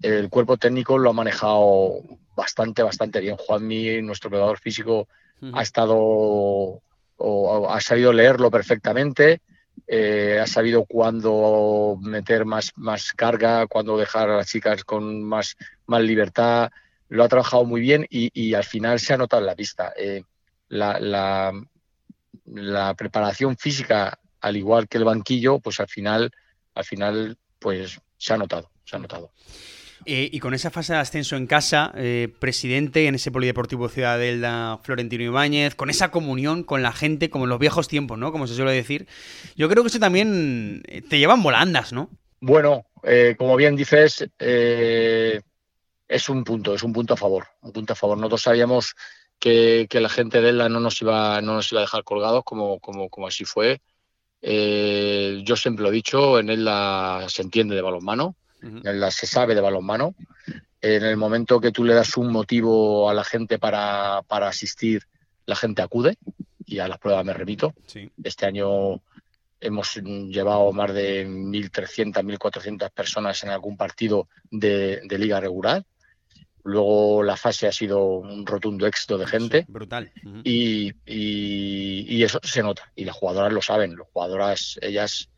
el 0.00 0.28
cuerpo 0.28 0.58
técnico 0.58 0.96
lo 0.96 1.10
ha 1.10 1.12
manejado 1.12 2.02
bastante, 2.36 2.84
bastante 2.84 3.20
bien. 3.20 3.36
Juanmi, 3.36 4.00
nuestro 4.02 4.30
preparador 4.30 4.60
físico, 4.60 5.08
ha 5.52 5.62
estado 5.62 6.82
o 7.18 7.70
ha 7.70 7.80
sabido 7.80 8.12
leerlo 8.12 8.50
perfectamente, 8.50 9.42
eh, 9.86 10.38
ha 10.40 10.46
sabido 10.46 10.84
cuándo 10.84 11.98
meter 12.00 12.44
más, 12.44 12.72
más 12.76 13.12
carga, 13.12 13.66
cuándo 13.66 13.96
dejar 13.96 14.30
a 14.30 14.36
las 14.36 14.48
chicas 14.48 14.84
con 14.84 15.22
más, 15.22 15.56
más 15.86 16.02
libertad, 16.02 16.70
lo 17.08 17.24
ha 17.24 17.28
trabajado 17.28 17.64
muy 17.64 17.80
bien 17.80 18.06
y, 18.10 18.54
al 18.54 18.64
final 18.64 19.00
se 19.00 19.14
ha 19.14 19.16
notado 19.16 19.40
en 19.40 19.46
la 19.46 19.56
pista. 19.56 19.92
Eh, 19.96 20.22
la, 20.68 21.00
la, 21.00 21.52
la, 22.44 22.94
preparación 22.94 23.56
física, 23.56 24.18
al 24.40 24.56
igual 24.56 24.88
que 24.88 24.98
el 24.98 25.04
banquillo, 25.04 25.58
pues 25.58 25.80
al 25.80 25.88
final, 25.88 26.30
al 26.74 26.84
final, 26.84 27.38
pues 27.58 27.98
se 28.18 28.34
ha 28.34 28.36
notado, 28.36 28.70
se 28.84 28.96
ha 28.96 28.98
notado. 28.98 29.32
Eh, 30.04 30.28
y 30.32 30.40
con 30.40 30.54
esa 30.54 30.70
fase 30.70 30.92
de 30.92 31.00
ascenso 31.00 31.36
en 31.36 31.46
casa, 31.46 31.92
eh, 31.96 32.32
presidente 32.38 33.06
en 33.06 33.16
ese 33.16 33.30
Polideportivo 33.30 33.88
Ciudadela 33.88 34.78
Florentino 34.82 35.24
Ibáñez, 35.24 35.74
con 35.74 35.90
esa 35.90 36.10
comunión 36.10 36.62
con 36.62 36.82
la 36.82 36.92
gente, 36.92 37.30
como 37.30 37.44
en 37.44 37.50
los 37.50 37.58
viejos 37.58 37.88
tiempos, 37.88 38.18
¿no? 38.18 38.32
Como 38.32 38.46
se 38.46 38.54
suele 38.54 38.72
decir. 38.72 39.06
Yo 39.56 39.68
creo 39.68 39.82
que 39.82 39.88
eso 39.88 39.98
también 39.98 40.82
eh, 40.86 41.02
te 41.02 41.18
llevan 41.18 41.42
volandas, 41.42 41.92
¿no? 41.92 42.10
Bueno, 42.40 42.86
como 43.36 43.56
bien 43.56 43.74
dices, 43.74 44.28
es 44.38 46.28
un 46.28 46.44
punto, 46.44 46.74
es 46.74 46.82
un 46.84 46.92
punto 46.92 47.14
a 47.14 47.16
favor, 47.16 47.46
un 47.62 47.72
punto 47.72 47.94
a 47.94 47.96
favor. 47.96 48.16
Nosotros 48.16 48.42
sabíamos 48.42 48.94
que, 49.40 49.88
la 49.90 50.08
gente 50.08 50.40
de 50.40 50.50
ELA 50.50 50.68
no 50.68 50.78
nos 50.78 51.02
iba, 51.02 51.36
a 51.36 51.40
dejar 51.40 52.04
colgados, 52.04 52.44
como, 52.44 52.78
como, 52.78 53.26
así 53.26 53.44
fue. 53.44 53.80
yo 54.40 55.56
siempre 55.56 55.82
lo 55.82 55.88
he 55.88 55.92
dicho, 55.92 56.38
en 56.38 56.50
ELA 56.50 57.26
se 57.28 57.42
entiende 57.42 57.74
de 57.74 57.82
balonmano 57.82 58.36
se 59.10 59.26
sabe 59.26 59.54
de 59.54 59.60
balonmano. 59.60 60.14
En 60.80 61.04
el 61.04 61.16
momento 61.16 61.60
que 61.60 61.72
tú 61.72 61.84
le 61.84 61.94
das 61.94 62.16
un 62.16 62.30
motivo 62.30 63.10
a 63.10 63.14
la 63.14 63.24
gente 63.24 63.58
para, 63.58 64.18
asistir, 64.28 65.02
la 65.46 65.56
gente 65.56 65.82
acude 65.82 66.16
y 66.64 66.78
a 66.78 66.88
las 66.88 66.98
pruebas 66.98 67.24
me 67.24 67.32
remito. 67.32 67.74
Este 68.22 68.46
año 68.46 69.00
hemos 69.60 69.96
llevado 69.96 70.72
más 70.72 70.94
de 70.94 71.26
1.300, 71.26 72.22
1.400 72.22 72.90
personas 72.90 73.42
en 73.42 73.50
algún 73.50 73.76
partido 73.76 74.28
de, 74.50 75.00
liga 75.10 75.40
regular. 75.40 75.84
Luego 76.62 77.22
la 77.22 77.36
fase 77.36 77.66
ha 77.66 77.72
sido 77.72 78.04
un 78.18 78.46
rotundo 78.46 78.86
éxito 78.86 79.16
de 79.18 79.26
gente. 79.26 79.64
brutal. 79.68 80.12
y, 80.44 80.92
y, 81.06 82.22
eso 82.22 82.40
se 82.42 82.62
nota. 82.62 82.92
Y 82.94 83.04
las 83.04 83.16
jugadoras 83.16 83.52
lo 83.52 83.62
saben. 83.62 83.96
Las 83.96 84.06
jugadoras, 84.12 84.78
ellas 84.82 85.30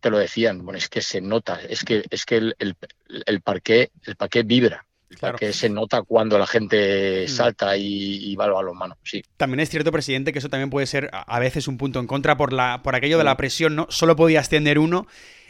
te 0.00 0.10
lo 0.10 0.18
decían, 0.18 0.64
bueno, 0.64 0.78
es 0.78 0.88
que 0.88 1.02
se 1.02 1.20
nota, 1.20 1.60
es 1.68 1.84
que, 1.84 2.04
es 2.10 2.24
que 2.24 2.36
el, 2.36 2.56
el, 2.58 2.76
el 3.26 3.40
parqué, 3.40 3.90
el 4.04 4.16
parqué 4.16 4.42
vibra. 4.42 4.84
El 5.40 5.54
se 5.54 5.70
nota 5.70 6.02
cuando 6.02 6.38
la 6.38 6.46
gente 6.46 7.24
mm. 7.24 7.28
salta 7.28 7.76
y, 7.76 8.34
va 8.36 8.44
al 8.44 8.52
balonmano, 8.52 8.98
sí. 9.02 9.22
También 9.36 9.60
es 9.60 9.70
cierto, 9.70 9.90
presidente, 9.90 10.32
que 10.32 10.38
eso 10.38 10.50
también 10.50 10.70
puede 10.70 10.86
ser 10.86 11.10
a 11.12 11.38
veces 11.38 11.66
un 11.66 11.78
punto 11.78 11.98
en 11.98 12.06
contra 12.06 12.36
por, 12.36 12.52
la, 12.52 12.82
por 12.82 12.94
aquello 12.94 13.18
de 13.18 13.24
la 13.24 13.34
mm. 13.34 13.38
presión, 13.38 13.74
¿no? 13.74 13.86
Solo 13.90 14.16
podías 14.16 14.48
tener 14.48 14.78
uno, 14.78 15.06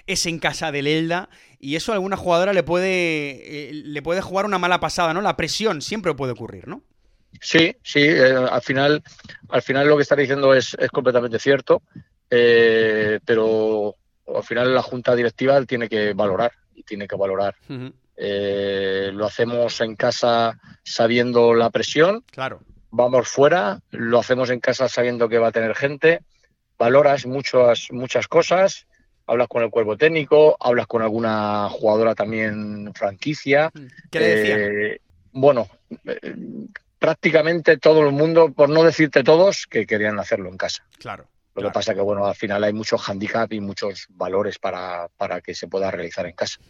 es 0.06 0.26
en 0.26 0.38
casa 0.38 0.70
del 0.70 0.86
Elda, 0.86 1.28
y 1.58 1.74
eso 1.74 1.92
a 1.92 1.96
alguna 1.96 2.16
jugadora 2.16 2.52
le 2.52 2.62
puede, 2.62 3.68
eh, 3.68 3.72
le 3.72 4.00
puede 4.00 4.22
jugar 4.22 4.46
una 4.46 4.58
mala 4.58 4.78
pasada, 4.80 5.12
¿no? 5.12 5.20
La 5.20 5.36
presión 5.36 5.82
siempre 5.82 6.14
puede 6.14 6.32
ocurrir, 6.32 6.68
¿no? 6.68 6.82
Sí, 7.40 7.76
sí, 7.82 8.00
eh, 8.00 8.34
al, 8.50 8.62
final, 8.62 9.02
al 9.50 9.62
final 9.62 9.88
lo 9.88 9.96
que 9.96 10.02
está 10.02 10.16
diciendo 10.16 10.54
es, 10.54 10.76
es 10.78 10.90
completamente 10.90 11.38
cierto, 11.38 11.82
eh, 12.30 13.18
pero 13.24 13.96
al 14.38 14.44
final 14.44 14.74
la 14.74 14.82
junta 14.82 15.14
directiva 15.14 15.62
tiene 15.64 15.88
que 15.88 16.12
valorar 16.14 16.52
y 16.74 16.82
tiene 16.82 17.06
que 17.06 17.16
valorar. 17.16 17.56
Eh, 18.16 19.10
lo 19.12 19.26
hacemos 19.26 19.80
en 19.80 19.96
casa 19.96 20.58
sabiendo 20.82 21.54
la 21.54 21.70
presión. 21.70 22.24
Claro. 22.30 22.60
Vamos 22.90 23.28
fuera, 23.28 23.80
lo 23.90 24.18
hacemos 24.18 24.50
en 24.50 24.60
casa 24.60 24.88
sabiendo 24.88 25.28
que 25.28 25.38
va 25.38 25.48
a 25.48 25.52
tener 25.52 25.74
gente. 25.74 26.20
Valoras 26.78 27.26
muchas, 27.26 27.88
muchas 27.90 28.28
cosas. 28.28 28.86
Hablas 29.26 29.48
con 29.48 29.62
el 29.62 29.70
cuerpo 29.70 29.96
técnico, 29.96 30.56
hablas 30.58 30.86
con 30.86 31.02
alguna 31.02 31.68
jugadora 31.68 32.14
también 32.14 32.92
franquicia. 32.94 33.70
¿Qué 34.10 34.20
le 34.20 34.26
decía? 34.28 34.56
Eh, 34.56 35.00
bueno, 35.32 35.68
eh, 36.06 36.34
prácticamente 36.98 37.76
todo 37.76 38.06
el 38.06 38.12
mundo, 38.12 38.52
por 38.52 38.70
no 38.70 38.82
decirte 38.84 39.22
todos, 39.22 39.66
que 39.66 39.86
querían 39.86 40.18
hacerlo 40.18 40.48
en 40.48 40.56
casa. 40.56 40.84
Claro 40.98 41.28
Lo 41.62 41.68
que 41.68 41.74
pasa 41.74 41.94
que, 41.94 42.00
bueno, 42.00 42.26
al 42.26 42.34
final 42.34 42.64
hay 42.64 42.72
muchos 42.72 43.08
handicap 43.08 43.52
y 43.52 43.60
muchos 43.60 44.06
valores 44.10 44.58
para, 44.58 45.08
para 45.16 45.40
que 45.40 45.54
se 45.54 45.68
pueda 45.68 45.90
realizar 45.90 46.26
en 46.26 46.32
casa. 46.32 46.60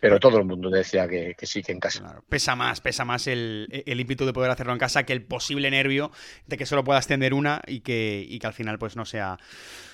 Pero 0.00 0.18
todo 0.20 0.38
el 0.38 0.44
mundo 0.44 0.70
decía 0.70 1.08
que, 1.08 1.34
sí, 1.42 1.62
que 1.62 1.72
en 1.72 1.80
casa. 1.80 2.20
Pesa 2.28 2.54
más, 2.54 2.80
pesa 2.80 3.04
más 3.04 3.26
el, 3.26 3.82
el 3.86 4.00
ímpetu 4.00 4.26
de 4.26 4.32
poder 4.32 4.50
hacerlo 4.50 4.72
en 4.72 4.78
casa 4.78 5.04
que 5.04 5.12
el 5.12 5.22
posible 5.22 5.70
nervio 5.70 6.10
de 6.46 6.56
que 6.56 6.66
solo 6.66 6.84
puedas 6.84 7.06
tener 7.06 7.34
una 7.34 7.62
y 7.66 7.80
que, 7.80 8.24
y 8.28 8.38
que 8.38 8.46
al 8.46 8.52
final 8.52 8.78
pues 8.78 8.96
no 8.96 9.04
sea 9.04 9.38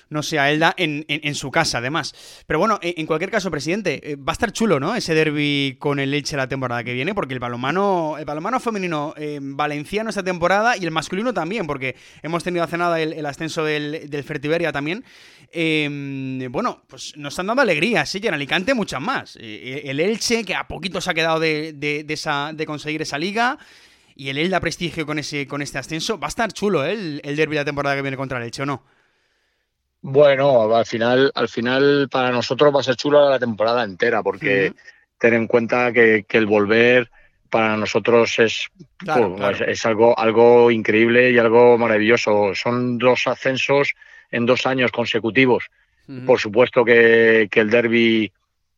no 0.09 0.23
sea 0.23 0.51
Elda 0.51 0.75
en, 0.77 1.05
en, 1.09 1.35
su 1.35 1.51
casa, 1.51 1.79
además. 1.79 2.15
Pero 2.47 2.59
bueno, 2.59 2.79
en, 2.83 3.07
cualquier 3.07 3.31
caso, 3.31 3.51
presidente, 3.51 4.13
eh, 4.13 4.17
va 4.17 4.33
a 4.33 4.35
estar 4.35 4.53
chulo, 4.53 4.81
¿no? 4.81 4.95
Ese 4.95 5.15
derby 5.15 5.77
con 5.79 5.99
el 5.99 6.15
Elche 6.15 6.37
la 6.37 6.49
temporada 6.49 6.85
que 6.85 6.93
viene, 6.93 7.15
porque 7.15 7.35
el 7.35 7.41
balonmano, 7.41 8.17
el 8.19 8.25
balonmano 8.25 8.61
femenino 8.61 9.15
eh, 9.17 9.39
valenciano 9.43 10.11
esta 10.11 10.23
temporada 10.23 10.77
y 10.77 10.85
el 10.85 10.91
masculino 10.91 11.35
también, 11.35 11.67
porque 11.67 11.97
hemos 12.23 12.45
tenido 12.45 12.65
hace 12.65 12.79
nada 12.79 13.01
el, 13.01 13.25
ascenso 13.27 13.65
del, 13.65 14.09
del 14.09 14.25
Fertiberia 14.25 14.73
también. 14.73 15.05
Em, 15.53 16.51
bueno, 16.51 16.83
pues 16.89 17.17
nos 17.17 17.39
han 17.39 17.47
dado 17.47 17.61
alegría, 17.61 18.05
sí, 18.07 18.19
y 18.23 18.27
en 18.27 18.35
Alicante 18.35 18.75
muchas 18.75 19.01
más. 19.01 19.39
Eh, 19.41 19.83
el 19.85 20.01
Elche, 20.01 20.45
que 20.45 20.55
a 20.55 20.67
poquito 20.67 21.01
se 21.01 21.11
ha 21.11 21.15
quedado 21.15 21.39
de, 21.39 21.73
de, 21.73 22.05
de 22.05 22.67
conseguir 22.67 23.03
esa 23.03 23.19
liga 23.19 23.59
y 24.17 24.29
el 24.29 24.39
Elda 24.39 24.61
Prestigio 24.61 25.07
con 25.07 25.19
ese 25.19 25.47
con 25.47 25.63
este 25.63 25.79
ascenso. 25.79 26.19
Va 26.19 26.27
a 26.27 26.29
estar 26.29 26.53
chulo 26.53 26.85
el, 26.85 27.21
el 27.25 27.37
derby 27.37 27.55
de 27.55 27.61
la 27.61 27.65
temporada 27.65 27.97
que 27.97 28.03
viene 28.03 28.17
contra 28.17 28.39
el 28.39 28.45
Elche, 28.45 28.63
¿o 28.63 28.67
no? 28.67 28.83
Bueno, 30.07 30.77
al 30.77 30.85
final, 30.85 31.33
al 31.35 31.49
final 31.49 32.11
para 32.11 32.31
nosotros 32.31 32.75
va 32.75 32.81
a 32.81 32.83
ser 32.83 32.95
chulo 32.95 33.31
la 33.31 33.39
temporada 33.39 33.83
entera, 33.83 34.23
porque 34.23 34.75
ten 35.19 35.33
en 35.33 35.47
cuenta 35.47 35.95
que, 35.95 36.27
el 36.29 36.45
volver 36.45 37.11
para 37.49 37.79
nosotros 37.79 38.39
es, 38.39 38.69
es, 39.67 39.87
algo, 39.87 40.19
algo 40.19 40.71
increíble 40.71 41.31
y 41.31 41.39
algo 41.39 41.79
maravilloso. 41.79 42.55
Son 42.55 42.99
dos 42.99 43.27
ascensos 43.27 43.95
en 44.31 44.45
dos 44.45 44.67
años 44.67 44.93
consecutivos. 44.93 45.71
Por 46.27 46.39
supuesto 46.39 46.85
que, 46.85 47.49
el 47.51 47.71
derby 47.71 48.31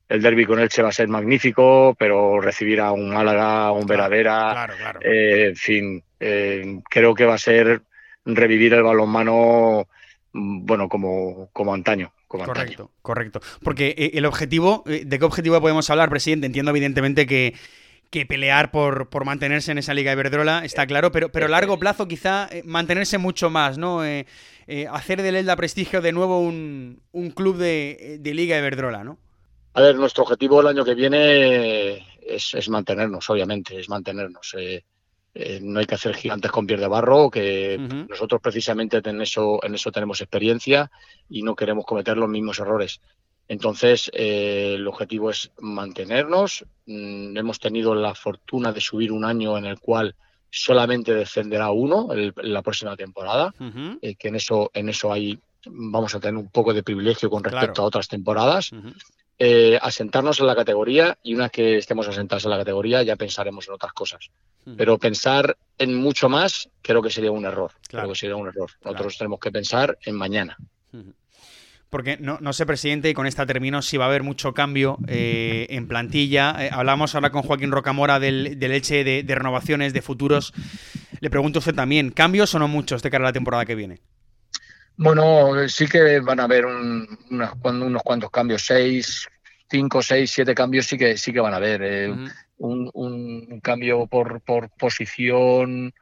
el 0.09 0.23
derby 0.23 0.47
con 0.47 0.61
Elche 0.61 0.83
va 0.83 0.91
a 0.91 0.93
ser 0.93 1.09
magnífico, 1.09 1.97
pero 1.99 2.41
recibir 2.41 2.81
a 2.81 2.93
un 2.93 3.11
Málaga, 3.11 3.67
a 3.67 3.73
un 3.73 3.85
Veradera, 3.85 4.69
eh, 5.01 5.47
en 5.49 5.57
fin, 5.57 6.05
eh, 6.21 6.79
creo 6.89 7.17
que 7.17 7.27
va 7.27 7.35
a 7.35 7.39
ser 7.39 7.83
revivir 8.25 8.75
el 8.75 8.85
balonmano 8.85 9.89
bueno, 10.37 10.88
como, 10.88 11.49
como 11.53 11.75
antaño. 11.75 12.12
correcto, 12.29 12.90
correcto. 13.03 13.40
Porque 13.62 13.94
eh, 13.96 14.11
el 14.14 14.27
objetivo, 14.27 14.85
eh, 14.87 15.03
¿de 15.05 15.18
qué 15.18 15.25
objetivo 15.25 15.61
podemos 15.61 15.88
hablar, 15.90 16.11
presidente? 16.11 16.46
Entiendo 16.46 16.70
evidentemente 16.70 17.27
que, 17.27 17.55
que 18.11 18.27
pelear 18.27 18.70
por, 18.70 19.09
por 19.09 19.25
mantenerse 19.25 19.72
en 19.72 19.79
esa 19.79 19.94
Liga 19.94 20.12
Iberdrola, 20.12 20.64
está 20.64 20.87
claro, 20.87 21.11
pero, 21.11 21.31
pero 21.31 21.46
a 21.46 21.49
largo 21.49 21.79
plazo 21.79 22.07
quizá 22.07 22.49
eh, 22.51 22.62
mantenerse 22.64 23.18
mucho 23.18 23.51
más, 23.51 23.79
¿no? 23.79 24.03
hacer 24.90 25.22
del 25.22 25.37
Elda 25.37 25.55
Prestigio 25.55 26.01
de 26.01 26.11
nuevo 26.11 26.40
un, 26.40 27.01
un 27.12 27.31
club 27.31 27.57
de, 27.57 28.18
de, 28.18 28.35
Liga 28.35 28.59
Iberdrola, 28.59 29.05
¿no? 29.05 29.16
A 29.75 29.81
ver, 29.81 29.94
nuestro 29.94 30.25
objetivo 30.25 30.61
el 30.61 30.66
año 30.66 30.85
que 30.85 30.94
viene 30.94 32.05
es, 32.27 32.55
es 32.55 32.68
mantenernos, 32.68 33.29
obviamente, 33.31 33.79
es 33.79 33.88
mantenernos. 33.88 34.55
Eh, 34.59 34.85
no 35.61 35.81
hay 35.81 35.87
que 35.87 35.94
hacer 35.94 36.14
gigantes 36.14 36.51
con 36.51 36.66
pies 36.66 36.81
de 36.81 36.88
barro, 36.88 37.31
que 37.31 37.79
nosotros 38.09 38.40
precisamente 38.40 39.01
en 39.05 39.20
eso, 39.20 39.62
en 39.62 39.75
eso 39.75 39.92
tenemos 39.92 40.20
experiencia 40.20 40.90
y 41.29 41.42
no 41.42 41.55
queremos 41.55 41.85
cometer 41.85 42.16
los 42.16 42.29
mismos 42.29 42.59
errores. 42.59 43.01
Entonces, 43.49 44.11
eh, 44.12 44.75
el 44.75 44.87
objetivo 44.87 45.31
es 45.31 45.51
mantenernos. 45.61 46.64
Mm, 46.87 47.37
hemos 47.37 47.61
tenido 47.61 47.94
la 47.94 48.14
fortuna 48.14 48.72
de 48.72 48.81
subir 48.81 49.12
un 49.12 49.25
año 49.25 49.57
en 49.57 49.66
el 49.66 49.79
cual 49.79 50.14
solamente 50.51 51.14
descenderá 51.14 51.70
uno 51.70 52.09
la 52.37 52.62
próxima 52.62 52.96
temporada, 52.96 53.53
eh, 54.01 54.14
que 54.14 54.29
en 54.29 54.37
eso, 54.37 54.70
en 54.72 54.88
eso 54.88 55.12
hay, 55.12 55.38
vamos 55.66 56.14
a 56.14 56.20
tener 56.20 56.37
un 56.37 56.49
poco 56.49 56.72
de 56.72 56.83
privilegio 56.83 57.29
con 57.29 57.44
respecto 57.44 57.83
a 57.83 57.85
otras 57.85 58.09
temporadas. 58.09 58.70
Eh, 59.38 59.79
asentarnos 59.83 60.40
en 60.40 60.46
la 60.46 60.57
categoría 60.57 61.18
y 61.22 61.35
una 61.35 61.51
que 61.51 61.77
estemos 61.77 62.09
asentados 62.09 62.44
en 62.44 62.51
la 62.51 62.57
categoría 62.57 63.03
ya 63.03 63.16
pensaremos 63.16 63.68
en 63.68 63.75
otras 63.75 63.92
cosas. 63.92 64.31
Pero 64.77 64.99
pensar 64.99 65.57
en 65.79 65.94
mucho 65.94 66.29
más 66.29 66.68
creo 66.83 67.03
que 67.03 67.11
sería 67.11 67.31
un 67.31 67.44
error. 67.44 67.70
Creo 67.88 68.09
que 68.09 68.14
sería 68.14 68.35
un 68.35 68.49
error. 68.49 68.70
Nosotros 68.83 69.18
tenemos 69.18 69.38
que 69.38 69.53
pensar 69.53 69.96
en 70.05 70.16
mañana. 70.16 70.57
Porque 71.90 72.16
no, 72.18 72.53
sé, 72.53 72.66
presidente, 72.66 73.11
y 73.11 73.14
con 73.14 73.27
esta 73.27 73.46
termino, 73.46 73.81
si 73.81 73.96
va 73.96 74.07
a 74.07 74.09
haber 74.09 74.22
mucho 74.22 74.53
cambio 74.55 74.99
eh, 75.07 75.66
en 75.70 75.87
plantilla. 75.87 76.57
Eh, 76.59 76.70
hablamos 76.72 77.14
ahora 77.14 77.31
con 77.31 77.42
Joaquín 77.42 77.70
Rocamora 77.70 78.18
del, 78.18 78.59
del 78.59 78.72
Elche 78.72 79.05
de, 79.05 79.35
renovaciones, 79.35 79.92
de 79.92 80.03
futuros. 80.03 80.53
Le 81.20 81.31
pregunto 81.31 81.59
a 81.59 81.61
usted 81.61 81.75
también, 81.75 82.11
¿cambios 82.11 82.55
o 82.55 82.59
no 82.59 82.68
muchos 82.68 83.03
de 83.03 83.11
cara 83.11 83.25
a 83.25 83.29
la 83.29 83.33
temporada 83.33 83.64
que 83.64 83.77
viene? 83.77 84.01
Bueno, 84.99 85.69
sí 85.69 85.87
que 85.87 86.21
van 86.21 86.41
a 86.41 86.45
haber 86.45 86.65
unos 86.65 88.03
cuantos 88.03 88.31
cambios, 88.31 88.63
seis, 88.65 89.29
cinco, 89.69 90.03
seis, 90.03 90.31
siete 90.31 90.55
cambios 90.55 90.87
sí 90.87 90.97
que 90.97 91.19
sí 91.19 91.33
que 91.33 91.41
van 91.41 91.53
a 91.53 91.57
haber. 91.57 91.83
Eh, 91.83 92.15
un, 92.59 93.61
cambio 93.63 94.07
por, 94.07 94.41
por 94.41 94.71
posición, 94.71 95.93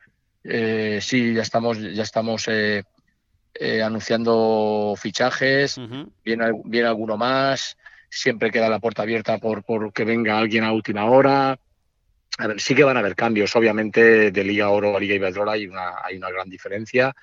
eh, 0.44 1.00
sí, 1.02 1.34
ya 1.34 1.42
estamos, 1.42 1.78
ya 1.80 2.02
estamos 2.04 2.46
eh, 2.48 2.84
anunciando 3.82 4.94
fichajes, 4.96 5.80
viene, 6.24 6.52
viene 6.64 6.88
alguno 6.88 7.16
más, 7.16 7.76
siempre 8.08 8.52
queda 8.52 8.68
la 8.68 8.78
puerta 8.78 9.02
abierta 9.02 9.38
por, 9.38 9.64
por 9.64 9.92
que 9.92 10.04
venga 10.04 10.38
alguien 10.38 10.62
a 10.62 10.72
última 10.72 11.06
hora. 11.06 11.58
A 12.36 12.46
ver, 12.48 12.60
sí 12.60 12.74
que 12.74 12.84
van 12.84 12.96
a 12.96 13.00
haber 13.00 13.16
cambios, 13.16 13.54
obviamente 13.56 14.30
de 14.30 14.44
Liga 14.44 14.68
Oro 14.68 14.96
a 14.96 15.00
Liga 15.00 15.14
Iberdrola 15.14 15.52
hay 15.52 15.66
una, 15.66 15.94
hay 16.04 16.16
una 16.16 16.30
gran 16.30 16.48
diferencia 16.48 17.14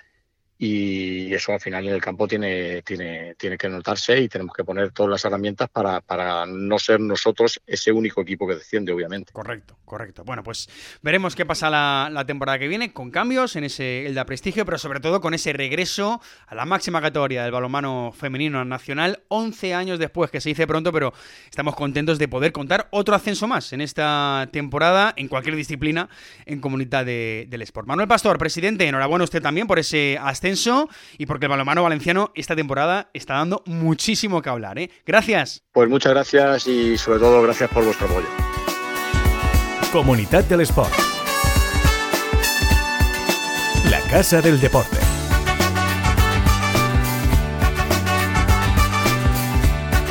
y 0.63 1.33
eso 1.33 1.53
al 1.53 1.59
final 1.59 1.87
en 1.87 1.95
el 1.95 2.01
campo 2.01 2.27
tiene, 2.27 2.83
tiene, 2.83 3.33
tiene 3.33 3.57
que 3.57 3.67
notarse 3.67 4.21
y 4.21 4.29
tenemos 4.29 4.55
que 4.55 4.63
poner 4.63 4.91
todas 4.91 5.09
las 5.09 5.25
herramientas 5.25 5.67
para, 5.69 6.01
para 6.01 6.45
no 6.45 6.77
ser 6.77 6.99
nosotros 6.99 7.59
ese 7.65 7.91
único 7.91 8.21
equipo 8.21 8.47
que 8.47 8.53
desciende, 8.53 8.91
obviamente. 8.93 9.33
Correcto, 9.33 9.75
correcto. 9.85 10.23
Bueno, 10.23 10.43
pues 10.43 10.69
veremos 11.01 11.35
qué 11.35 11.47
pasa 11.47 11.71
la, 11.71 12.23
temporada 12.27 12.59
que 12.59 12.67
viene 12.67 12.93
con 12.93 13.09
cambios 13.09 13.55
en 13.55 13.63
ese 13.63 14.05
el 14.05 14.13
de 14.13 14.23
prestigio, 14.23 14.63
pero 14.63 14.77
sobre 14.77 14.99
todo 14.99 15.19
con 15.19 15.33
ese 15.33 15.51
regreso 15.51 16.21
a 16.45 16.53
la 16.53 16.65
máxima 16.65 17.01
categoría 17.01 17.41
del 17.41 17.51
balonmano 17.51 18.13
femenino 18.15 18.63
nacional, 18.63 19.23
11 19.29 19.73
años 19.73 19.97
después, 19.97 20.29
que 20.29 20.41
se 20.41 20.49
dice 20.49 20.67
pronto, 20.67 20.91
pero 20.91 21.11
estamos 21.49 21.75
contentos 21.75 22.19
de 22.19 22.27
poder 22.27 22.51
contar 22.51 22.87
otro 22.91 23.15
ascenso 23.15 23.47
más 23.47 23.73
en 23.73 23.81
esta 23.81 24.47
temporada, 24.53 25.11
en 25.17 25.27
cualquier 25.27 25.55
disciplina, 25.55 26.07
en 26.45 26.61
comunidad 26.61 27.03
del 27.03 27.61
Sport. 27.63 27.87
Manuel 27.87 28.07
Pastor, 28.07 28.37
presidente, 28.37 28.87
enhorabuena 28.87 29.23
usted 29.23 29.41
también 29.41 29.65
por 29.65 29.79
ese 29.79 30.19
ascenso 30.21 30.50
y 31.17 31.25
porque 31.25 31.45
el 31.45 31.49
balonmano 31.49 31.83
valenciano 31.83 32.31
esta 32.35 32.55
temporada 32.55 33.09
está 33.13 33.35
dando 33.35 33.63
muchísimo 33.65 34.41
que 34.41 34.49
hablar. 34.49 34.79
¿eh? 34.79 34.89
Gracias. 35.05 35.63
Pues 35.71 35.89
muchas 35.89 36.13
gracias 36.13 36.67
y 36.67 36.97
sobre 36.97 37.19
todo 37.19 37.41
gracias 37.41 37.69
por 37.69 37.83
vuestro 37.83 38.07
apoyo. 38.07 38.27
Comunidad 39.91 40.43
del 40.45 40.61
Sport. 40.61 40.93
La 43.89 43.99
Casa 44.09 44.41
del 44.41 44.59
Deporte. 44.59 44.97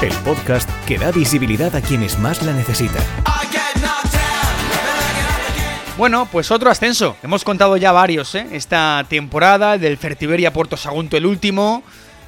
El 0.02 0.12
podcast 0.24 0.68
que 0.86 0.98
da 0.98 1.10
visibilidad 1.12 1.74
a 1.76 1.80
quienes 1.82 2.18
más 2.18 2.42
la 2.42 2.52
necesitan. 2.52 3.02
Bueno, 6.00 6.26
pues 6.32 6.50
otro 6.50 6.70
ascenso. 6.70 7.14
Hemos 7.22 7.44
contado 7.44 7.76
ya 7.76 7.92
varios, 7.92 8.34
¿eh? 8.34 8.46
Esta 8.52 9.04
temporada, 9.06 9.76
del 9.76 9.98
Fertiberia 9.98 10.50
Puerto 10.50 10.78
Sagunto 10.78 11.18
el 11.18 11.26
último. 11.26 11.82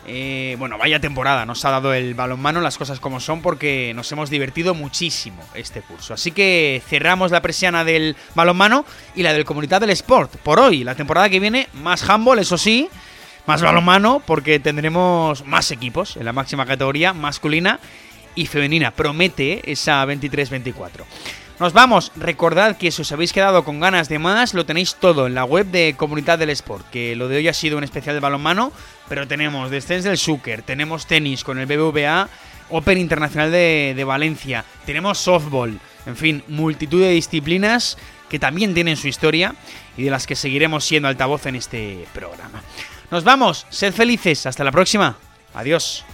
Eh, 0.06 0.56
bueno, 0.58 0.76
vaya 0.76 1.00
temporada 1.00 1.46
nos 1.46 1.64
ha 1.64 1.70
dado 1.70 1.94
el 1.94 2.12
balonmano, 2.12 2.61
las 2.61 2.76
cosas 2.76 3.00
como 3.00 3.18
son, 3.18 3.40
porque 3.40 3.92
nos 3.94 4.12
hemos 4.12 4.28
divertido 4.28 4.74
muchísimo 4.74 5.42
este 5.54 5.80
curso. 5.80 6.12
Así 6.12 6.32
que 6.32 6.82
cerramos 6.87 7.30
la 7.30 7.40
presiana 7.40 7.82
del 7.82 8.14
balonmano 8.35 8.85
y 9.14 9.22
la 9.22 9.32
del 9.32 9.46
Comunidad 9.46 9.80
del 9.80 9.88
Sport. 9.88 10.37
Por 10.37 10.61
hoy, 10.61 10.85
la 10.85 10.94
temporada 10.94 11.30
que 11.30 11.40
viene, 11.40 11.68
más 11.72 12.06
handball, 12.06 12.40
eso 12.40 12.58
sí, 12.58 12.90
más 13.46 13.62
balonmano, 13.62 14.20
porque 14.26 14.61
tendremos 14.61 15.46
más 15.46 15.70
equipos 15.70 16.18
en 16.18 16.26
la 16.26 16.35
máxima 16.35 16.66
categoría 16.66 17.14
masculina 17.14 17.80
y 18.35 18.44
femenina. 18.44 18.90
Promete 18.90 19.62
esa 19.72 20.04
23-24. 20.04 21.06
Nos 21.62 21.75
vamos. 21.75 22.11
Recordad 22.16 22.77
que 22.77 22.90
si 22.90 23.03
os 23.03 23.12
habéis 23.12 23.33
quedado 23.33 23.64
con 23.64 23.79
ganas 23.79 24.09
de 24.09 24.18
más, 24.18 24.53
lo 24.53 24.66
tenéis 24.66 24.96
todo 24.96 25.29
en 25.29 25.37
la 25.37 25.44
web 25.44 25.64
de 25.66 25.94
Comunidad 25.96 26.37
del 26.37 26.51
Sport. 26.51 26.90
Que 26.90 27.14
lo 27.14 27.29
de 27.29 27.37
hoy 27.37 27.46
ha 27.46 27.55
sido 27.55 27.79
un 27.79 27.85
especial 27.85 28.16
de 28.16 28.20
balonmano, 28.20 28.72
pero 29.09 29.29
tenemos 29.29 29.70
descenso 29.70 30.09
del 30.09 30.18
Zucker, 30.18 30.62
tenemos 30.62 31.07
tenis 31.07 31.44
con 31.44 31.61
el 31.61 31.66
BBVA, 31.66 32.29
Open 32.70 32.98
Internacional 32.98 33.53
de, 33.53 33.92
de 33.94 34.03
Valencia, 34.03 34.64
tenemos 34.85 35.18
softball, 35.18 35.79
en 36.05 36.16
fin, 36.16 36.42
multitud 36.48 37.01
de 37.01 37.11
disciplinas 37.11 37.96
que 38.29 38.40
también 38.40 38.75
tienen 38.75 38.96
su 38.96 39.07
historia 39.07 39.55
y 39.96 40.03
de 40.03 40.11
las 40.11 40.27
que 40.27 40.35
seguiremos 40.35 40.85
siendo 40.85 41.07
altavoz 41.07 41.46
en 41.46 41.55
este 41.55 42.09
programa. 42.12 42.61
Nos 43.12 43.22
vamos, 43.22 43.68
sed 43.70 43.94
felices, 43.94 44.46
hasta 44.46 44.64
la 44.64 44.72
próxima. 44.72 45.16
Adiós. 45.55 46.05